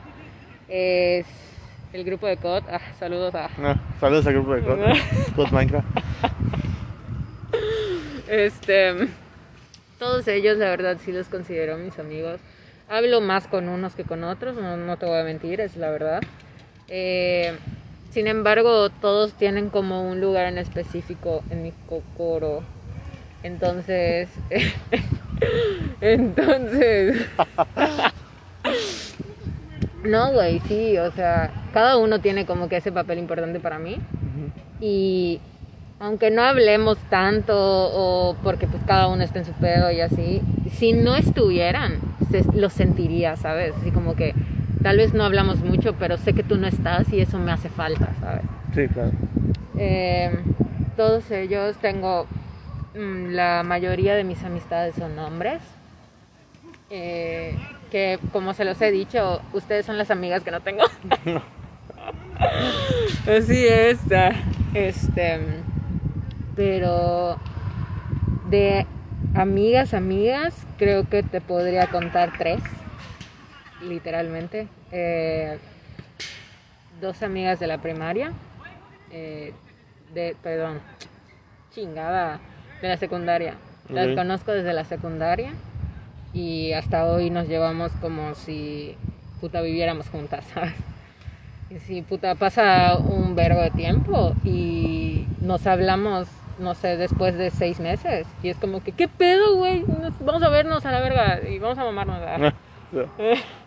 [0.68, 1.26] es
[1.92, 2.62] el grupo de COD.
[2.70, 3.50] Ah, saludos a.
[3.58, 4.78] No, saludos al grupo de COD.
[5.36, 5.86] COD Minecraft.
[8.28, 9.08] Este.
[9.98, 12.40] Todos ellos, la verdad, sí los considero mis amigos.
[12.88, 15.90] Hablo más con unos que con otros, no, no te voy a mentir, es la
[15.90, 16.20] verdad.
[16.88, 17.56] Eh,
[18.10, 22.62] sin embargo, todos tienen como un lugar en específico en mi cocoro.
[23.42, 24.28] Entonces.
[26.00, 27.26] entonces.
[30.04, 33.98] no, güey, sí, o sea, cada uno tiene como que ese papel importante para mí.
[34.80, 35.40] Y
[35.98, 40.42] aunque no hablemos tanto o porque pues cada uno está en su pedo y así,
[40.72, 41.98] si no estuvieran,
[42.30, 43.74] se, lo sentiría, ¿sabes?
[43.80, 44.34] Así como que
[44.86, 47.68] tal vez no hablamos mucho, pero sé que tú no estás y eso me hace
[47.68, 48.42] falta, ¿sabes?
[48.72, 49.10] Sí, claro.
[49.76, 50.30] Eh,
[50.96, 52.26] todos ellos tengo,
[52.94, 55.60] mm, la mayoría de mis amistades son hombres.
[56.88, 57.58] Eh,
[57.90, 60.84] que como se los he dicho, ustedes son las amigas que no tengo.
[63.26, 63.98] Así es.
[64.12, 64.30] ah,
[64.72, 65.40] Este,
[66.54, 67.38] pero
[68.48, 68.86] de
[69.34, 72.60] amigas, amigas, creo que te podría contar tres,
[73.86, 74.68] literalmente.
[74.92, 75.58] Eh,
[77.00, 78.32] dos amigas de la primaria,
[79.10, 79.52] eh,
[80.14, 80.80] de, perdón,
[81.72, 82.40] chingada,
[82.80, 83.54] de la secundaria.
[83.88, 85.52] Las conozco desde la secundaria
[86.32, 88.96] y hasta hoy nos llevamos como si
[89.40, 90.74] puta viviéramos juntas, ¿sabes?
[91.70, 96.28] Y si puta pasa un vergo de tiempo y nos hablamos,
[96.58, 99.84] no sé, después de seis meses y es como que, ¿qué pedo, güey?
[100.20, 102.52] Vamos a vernos a la verga y vamos a mamarnos.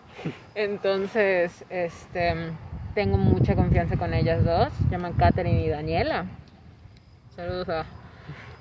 [0.54, 2.34] Entonces, este,
[2.94, 4.72] tengo mucha confianza con ellas dos.
[4.72, 6.26] Se llaman Katherine y Daniela.
[7.34, 7.86] Saludos a.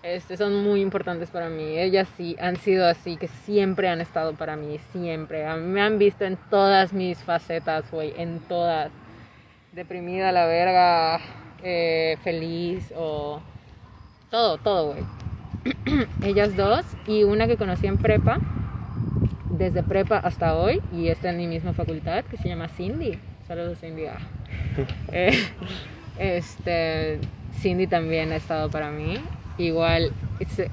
[0.02, 1.78] Este, son muy importantes para mí.
[1.78, 5.46] Ellas sí han sido así, que siempre han estado para mí, siempre.
[5.58, 8.92] Me han visto en todas mis facetas, güey, en todas.
[9.74, 11.20] Deprimida, la verga,
[11.64, 13.42] eh, feliz o
[14.30, 15.04] todo, todo, güey.
[16.24, 18.40] Ellas dos y una que conocí en prepa,
[19.60, 23.20] desde prepa hasta hoy y está en mi misma facultad que se llama Cindy.
[23.48, 24.06] Saludos Cindy.
[24.06, 24.18] Ah.
[25.12, 25.38] Eh,
[26.18, 27.20] este,
[27.60, 29.18] Cindy también ha estado para mí.
[29.58, 30.14] Igual,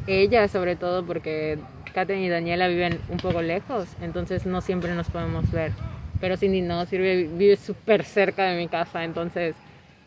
[0.06, 1.58] ella sobre todo porque
[1.92, 5.72] Katherine y Daniela viven un poco lejos, entonces no siempre nos podemos ver.
[6.20, 9.56] pero Cindy no, sirve, vive súper cerca de mi casa, entonces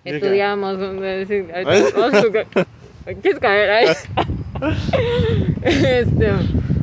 [0.05, 0.77] estudiamos.
[3.21, 3.97] ¿Quieres caer?
[5.63, 6.31] Este,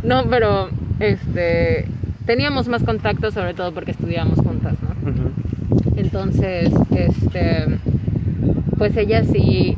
[0.02, 0.70] no, pero
[1.00, 1.86] este,
[2.26, 5.10] teníamos más contacto, sobre todo porque estudiábamos juntas, ¿no?
[5.10, 5.30] Ujú.
[5.96, 7.66] Entonces, este,
[8.76, 9.76] pues ella sí,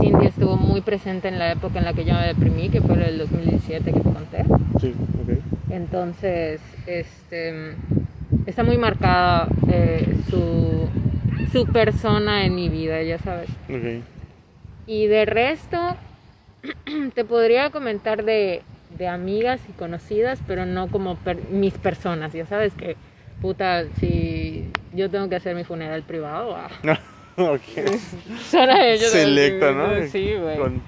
[0.00, 2.94] Cindy estuvo muy presente en la época en la que yo me deprimí, que fue
[3.08, 4.44] el 2017 que te conté.
[4.80, 5.38] Sí, ok.
[5.70, 7.74] Entonces, este,
[8.46, 10.88] está muy marcada eh, su,
[11.52, 13.48] su persona en mi vida, ya sabes.
[13.68, 14.02] Ok.
[14.86, 15.78] Y de resto,
[17.14, 18.62] te podría comentar de,
[18.98, 22.96] de amigas y conocidas, pero no como per- mis personas, ya sabes que,
[23.40, 26.68] puta, si yo tengo que hacer mi funeral privado, ah,
[27.36, 27.60] ok.
[28.50, 29.10] son a ellos.
[29.10, 30.06] Selecta, ¿no?
[30.08, 30.58] Sí, güey.
[30.58, 30.82] Con...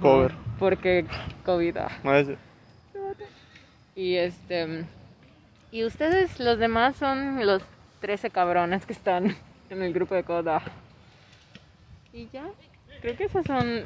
[0.00, 0.32] Cover.
[0.58, 1.04] Porque
[1.44, 1.76] COVID.
[1.78, 1.90] ah.
[2.04, 2.28] no, es-
[3.96, 4.84] Y este.
[5.70, 7.62] Y ustedes, los demás, son los
[8.00, 9.34] 13 cabrones que están
[9.70, 10.62] en el grupo de Coda.
[12.12, 12.44] Y ya.
[13.00, 13.84] Creo que esos son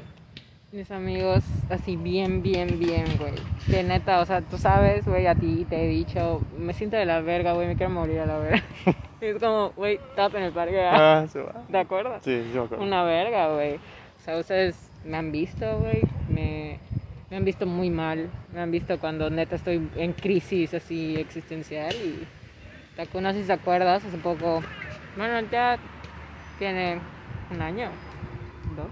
[0.76, 3.32] mis amigos así bien, bien, bien, güey.
[3.66, 7.06] Que neta, o sea, tú sabes, güey, a ti te he dicho, me siento de
[7.06, 8.62] la verga, güey, me quiero morir a la verga.
[9.22, 10.78] es como, güey, tap en el parque.
[10.84, 11.22] ah.
[11.22, 11.62] Ah, se va.
[11.70, 12.22] ¿Te acuerdas?
[12.22, 12.84] Sí, yo me acuerdo.
[12.84, 13.76] Una verga, güey.
[13.76, 16.02] O sea, ustedes me han visto, güey.
[16.28, 16.78] Me,
[17.30, 18.28] me han visto muy mal.
[18.52, 21.94] Me han visto cuando neta estoy en crisis así existencial.
[21.94, 22.26] Y
[22.96, 24.62] Takuna, si te acuerdas, hace poco.
[25.16, 25.78] Bueno, ya
[26.58, 27.00] tiene
[27.50, 27.88] un año,
[28.76, 28.88] dos,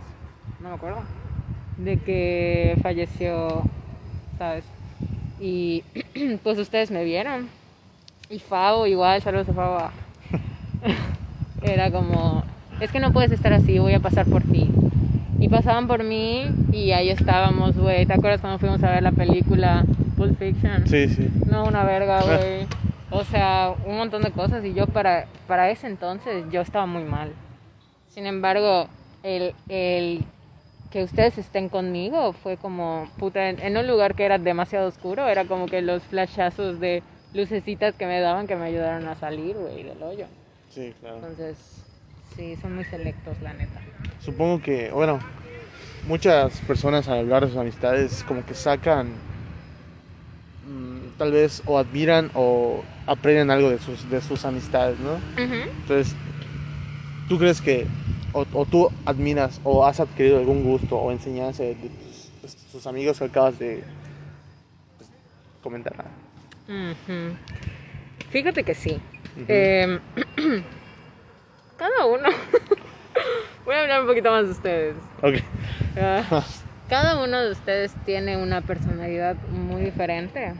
[0.60, 1.23] no me acuerdo.
[1.76, 3.62] De que falleció,
[4.38, 4.64] ¿sabes?
[5.40, 5.82] Y
[6.42, 7.48] pues ustedes me vieron.
[8.30, 9.90] Y Fabo, igual, saludos a Fabo.
[11.62, 12.42] Era como,
[12.80, 14.70] es que no puedes estar así, voy a pasar por ti.
[15.38, 18.06] Y pasaban por mí y ahí estábamos, güey.
[18.06, 19.84] ¿Te acuerdas cuando fuimos a ver la película
[20.16, 20.86] Pulp Fiction?
[20.86, 21.28] Sí, sí.
[21.46, 22.66] No, una verga, güey.
[23.10, 27.04] O sea, un montón de cosas y yo para, para ese entonces yo estaba muy
[27.04, 27.32] mal.
[28.08, 28.88] Sin embargo,
[29.22, 30.24] el, el
[30.94, 35.26] que ustedes estén conmigo fue como, puta, en, en un lugar que era demasiado oscuro,
[35.26, 39.56] era como que los flashazos de lucecitas que me daban que me ayudaron a salir,
[39.56, 40.26] güey, del hoyo.
[40.70, 41.16] Sí, claro.
[41.16, 41.56] Entonces,
[42.36, 43.80] sí, son muy selectos, la neta.
[44.20, 45.18] Supongo que, bueno,
[46.06, 49.08] muchas personas al hablar de sus amistades como que sacan,
[50.64, 55.18] mm, tal vez, o admiran o aprenden algo de sus, de sus amistades, ¿no?
[55.36, 56.14] Entonces,
[57.28, 57.84] ¿tú crees que,
[58.34, 63.18] o, o tú admiras o has adquirido algún gusto o enseñanza de tus, tus amigos
[63.18, 63.82] que acabas de
[64.98, 65.10] pues,
[65.62, 65.94] comentar?
[68.30, 69.00] Fíjate que sí.
[69.48, 70.00] Em,
[71.78, 72.28] cada uno.
[73.64, 74.96] Voy a hablar un poquito más de ustedes.
[75.22, 75.36] Ok.
[75.96, 76.44] Ah,
[76.88, 80.52] Cada uno de ustedes tiene una personalidad muy diferente.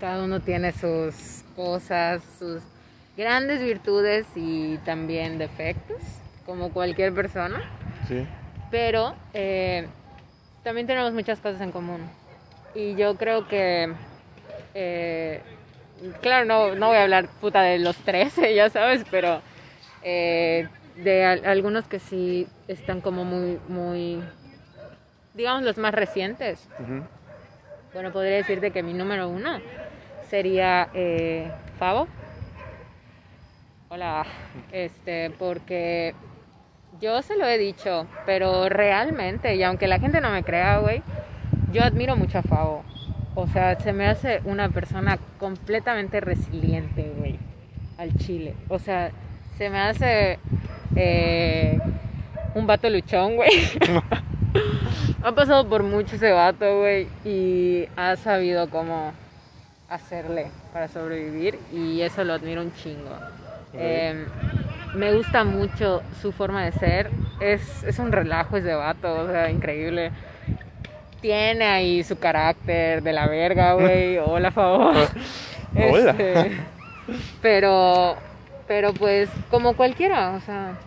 [0.00, 2.60] Cada uno tiene sus cosas, sus
[3.16, 5.98] grandes virtudes y también defectos,
[6.46, 7.60] como cualquier persona.
[8.08, 8.26] Sí.
[8.70, 9.86] Pero eh,
[10.62, 12.00] también tenemos muchas cosas en común.
[12.74, 13.92] Y yo creo que,
[14.74, 15.40] eh,
[16.20, 19.42] claro, no, no voy a hablar puta de los 13, ya sabes, pero
[20.02, 20.66] eh,
[20.96, 24.22] de al- algunos que sí están como muy, muy,
[25.34, 26.66] digamos, los más recientes.
[27.92, 29.60] Bueno, podría decirte que mi número uno
[30.30, 32.08] sería eh, Favo.
[33.90, 34.24] Hola,
[34.72, 36.14] este, porque
[37.02, 41.02] yo se lo he dicho, pero realmente, y aunque la gente no me crea, güey,
[41.72, 42.84] yo admiro mucho a Favo.
[43.34, 47.38] O sea, se me hace una persona completamente resiliente, güey,
[47.98, 48.54] al chile.
[48.68, 49.10] O sea,
[49.58, 50.38] se me hace
[50.94, 51.76] eh,
[52.54, 53.50] un vato luchón, güey.
[55.24, 59.12] ha pasado por mucho ese vato, güey, y ha sabido cómo
[59.88, 63.10] hacerle para sobrevivir y eso lo admiro un chingo.
[63.74, 64.24] Eh,
[64.94, 67.10] me gusta mucho su forma de ser.
[67.40, 70.12] Es, es un relajo ese vato, o sea, increíble.
[71.20, 74.18] Tiene ahí su carácter de la verga, güey.
[74.24, 74.94] Hola, favor.
[75.76, 76.10] Hola.
[76.10, 76.52] Este,
[77.40, 78.16] pero,
[78.66, 80.78] pero pues, como cualquiera, o sea.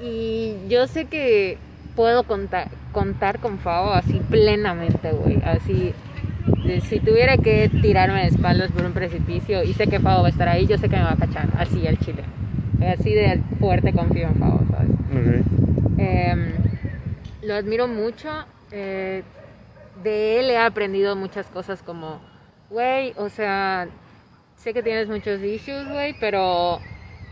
[0.00, 1.58] Y yo sé que
[1.94, 5.42] puedo contar, contar con Favo así plenamente, güey.
[5.44, 5.92] Así,
[6.88, 10.30] si tuviera que tirarme de espaldas por un precipicio y sé que Favo va a
[10.30, 11.48] estar ahí, yo sé que me va a cachar.
[11.58, 12.22] Así el chile.
[12.86, 14.90] Así de fuerte confío en Favo, ¿sabes?
[14.90, 15.98] Ok.
[15.98, 16.38] Em,
[17.42, 18.28] lo admiro mucho.
[18.72, 19.22] eh,
[20.04, 22.20] de él he aprendido muchas cosas como,
[22.70, 23.86] güey, o sea,
[24.56, 26.78] sé que tienes muchos issues, güey, pero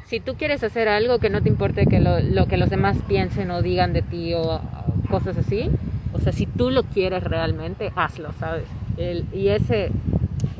[0.05, 2.99] si tú quieres hacer algo que no te importe que lo, lo que los demás
[3.09, 4.61] piensen o digan de ti o, o
[5.09, 5.71] cosas así,
[6.13, 8.65] o sea, si tú lo quieres realmente, hazlo, ¿sabes?
[8.99, 9.91] El- y ese,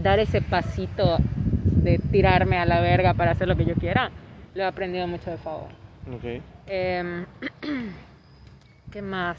[0.03, 1.19] dar ese pasito
[1.83, 4.11] de tirarme a la verga para hacer lo que yo quiera,
[4.59, 5.69] lo he aprendido mucho de favor.
[6.13, 6.43] Ok.
[6.67, 7.25] Em,
[8.91, 9.39] ¿Qué más?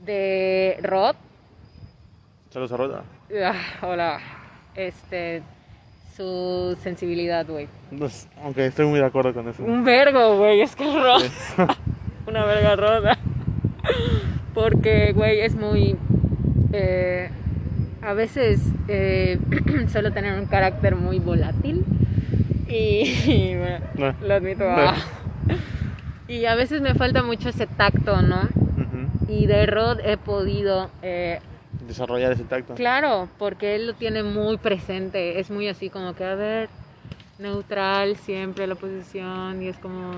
[0.00, 1.14] De Rod.
[2.48, 3.04] Saludos a Roda.
[3.44, 3.54] Ah,
[3.86, 4.18] hola.
[4.74, 5.42] Este.
[6.16, 7.68] Su sensibilidad, güey.
[7.98, 9.62] Pues, aunque estoy muy de acuerdo con eso.
[9.62, 10.62] Un vergo, güey.
[10.62, 11.68] Es que es Rod.
[12.26, 13.18] Una verga roda.
[14.54, 15.96] Porque, güey, es muy.
[16.72, 17.28] eh,
[18.00, 19.38] a veces eh,
[19.88, 21.84] suelo tener un carácter muy volátil.
[22.68, 23.54] Y.
[23.58, 23.78] bueno,
[24.20, 24.26] No.
[24.26, 24.64] lo admito.
[24.64, 24.76] No.
[24.76, 24.96] ah.
[26.26, 28.48] Y a veces me falta mucho ese tacto, ¿no?
[29.28, 30.90] Y de Rod he podido.
[31.02, 31.40] eh,
[31.86, 32.74] Desarrollar ese tacto.
[32.74, 35.38] Claro, porque él lo tiene muy presente.
[35.40, 36.68] Es muy así como que, a ver,
[37.38, 39.62] neutral siempre la posición.
[39.62, 40.12] Y es como,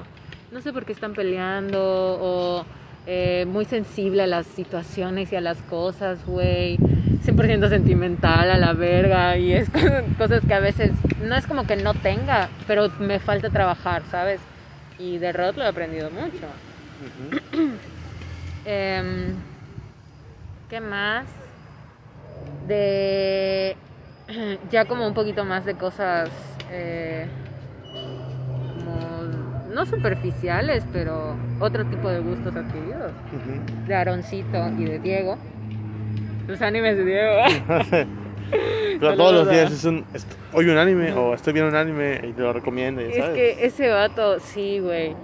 [0.53, 1.80] no sé por qué están peleando.
[1.82, 2.64] O
[3.07, 6.78] eh, muy sensible a las situaciones y a las cosas, güey.
[7.27, 9.37] 100% sentimental a la verga.
[9.37, 9.68] Y es
[10.18, 14.41] cosas- que a veces no es como que no tenga, pero me falta trabajar, ¿sabes?
[14.99, 16.47] Y de Rod lo he aprendido mucho.
[18.64, 19.35] Em,
[20.68, 21.27] ¿Qué más?
[22.66, 23.77] De
[24.70, 26.31] ya como un poquito más de cosas
[26.70, 27.27] eh,
[28.74, 33.12] como no superficiales, pero otro tipo de gustos adquiridos.
[33.87, 35.39] De Aaroncito y de Diego.
[36.47, 37.36] Los animes de Diego.
[39.01, 40.05] Pero todos los días es un.
[40.53, 43.34] Oye un anime o estoy viendo un anime y te lo recomiendo, ya es ¿sabes?
[43.34, 45.14] que ese vato, sí, güey.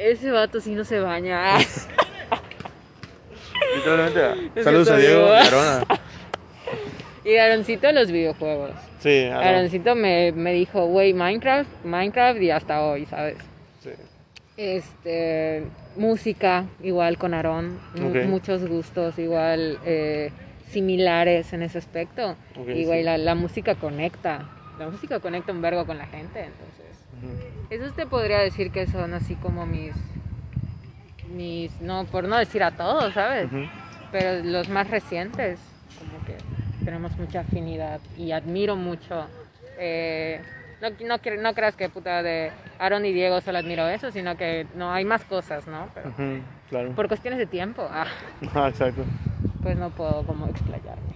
[0.00, 1.58] Ese vato sí no se baña.
[3.76, 4.62] Literalmente.
[4.62, 5.84] Saludos a Diego Arona.
[7.24, 8.72] y de Aaroncito los videojuegos.
[9.00, 9.44] Sí, Aaron.
[9.44, 13.36] Aaroncito me, me dijo, güey, Minecraft, Minecraft y hasta hoy, ¿sabes?
[13.82, 13.90] Sí.
[14.56, 15.64] Este,
[15.96, 18.24] música, igual con Ok.
[18.26, 20.30] muchos gustos, igual eh,
[20.68, 22.36] similares en ese aspecto.
[22.58, 23.04] Ok, igual sí.
[23.04, 24.40] la, la música conecta,
[24.78, 26.96] la música conecta un vergo con la gente, entonces.
[27.22, 27.36] Ujú.
[27.70, 29.94] Eso te podría decir que son así como mis,
[31.34, 33.46] mis, no, por no decir a todos, ¿sabes?
[33.46, 33.64] Ujú.
[34.12, 35.58] Pero los más recientes,
[35.98, 36.36] como que
[36.84, 39.28] tenemos mucha afinidad y admiro mucho.
[39.78, 40.40] eh,
[40.80, 44.66] no, no, no creas que puta de Aaron y Diego solo admiro eso, sino que
[44.74, 45.88] no hay más cosas, ¿no?
[45.94, 46.92] Pero Ujú, Claro.
[46.92, 48.06] por cuestiones de tiempo, ah,
[48.54, 49.02] Ah, exacto.
[49.62, 51.14] pues no puedo como explayarme.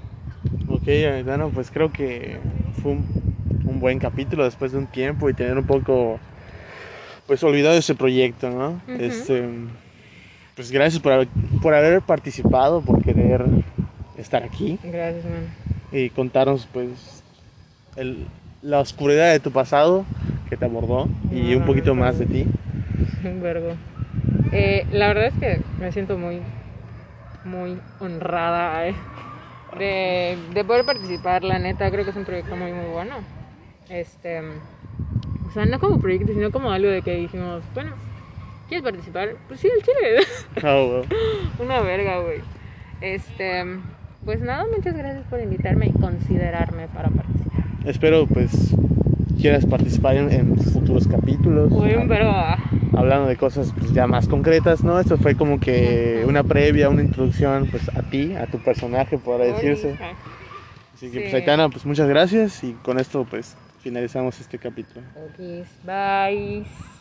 [0.68, 2.38] Ok, Aitana, pues creo que
[2.82, 3.04] fue un,
[3.66, 6.18] un buen capítulo después de un tiempo y tener un poco,
[7.26, 8.80] pues olvidado ese proyecto, ¿no?
[8.98, 9.42] Este,
[10.54, 11.28] pues gracias por haber,
[11.60, 13.44] por haber participado, por querer
[14.16, 15.46] estar aquí Gracias, man.
[15.92, 17.22] y contarnos, pues,
[17.96, 18.26] el-
[18.62, 20.04] la oscuridad de tu pasado
[20.48, 22.46] que te abordó y un poquito no, más de ti.
[23.24, 23.74] Un vergo.
[24.52, 26.40] Eh, la verdad es que me siento muy,
[27.44, 28.94] muy honrada eh,
[29.78, 31.44] de, de poder participar.
[31.44, 33.16] La neta, creo que es un proyecto muy, muy bueno.
[33.88, 37.92] Este, o sea, no como proyecto, sino como algo de que dijimos, bueno,
[38.68, 39.36] ¿quieres participar?
[39.48, 40.26] Pues sí, el chile.
[40.64, 41.08] Oh, well.
[41.58, 42.40] Una verga, güey.
[43.00, 43.64] Este,
[44.24, 47.64] pues nada, muchas gracias por invitarme y considerarme para participar.
[47.86, 48.74] Espero, pues,
[49.40, 51.72] quieras participar en, en futuros capítulos.
[52.22, 52.58] Ah.
[52.96, 54.98] hablando de cosas pues, ya más concretas, ¿no?
[55.00, 59.44] Esto fue como que una previa, una introducción pues a ti, a tu personaje, podrá
[59.44, 59.96] decirse.
[60.94, 61.34] Así que pues.
[61.34, 65.06] Aitana, pues muchas gracias y con esto pues finalizamos este capítulo.
[65.16, 66.99] Ok, bye.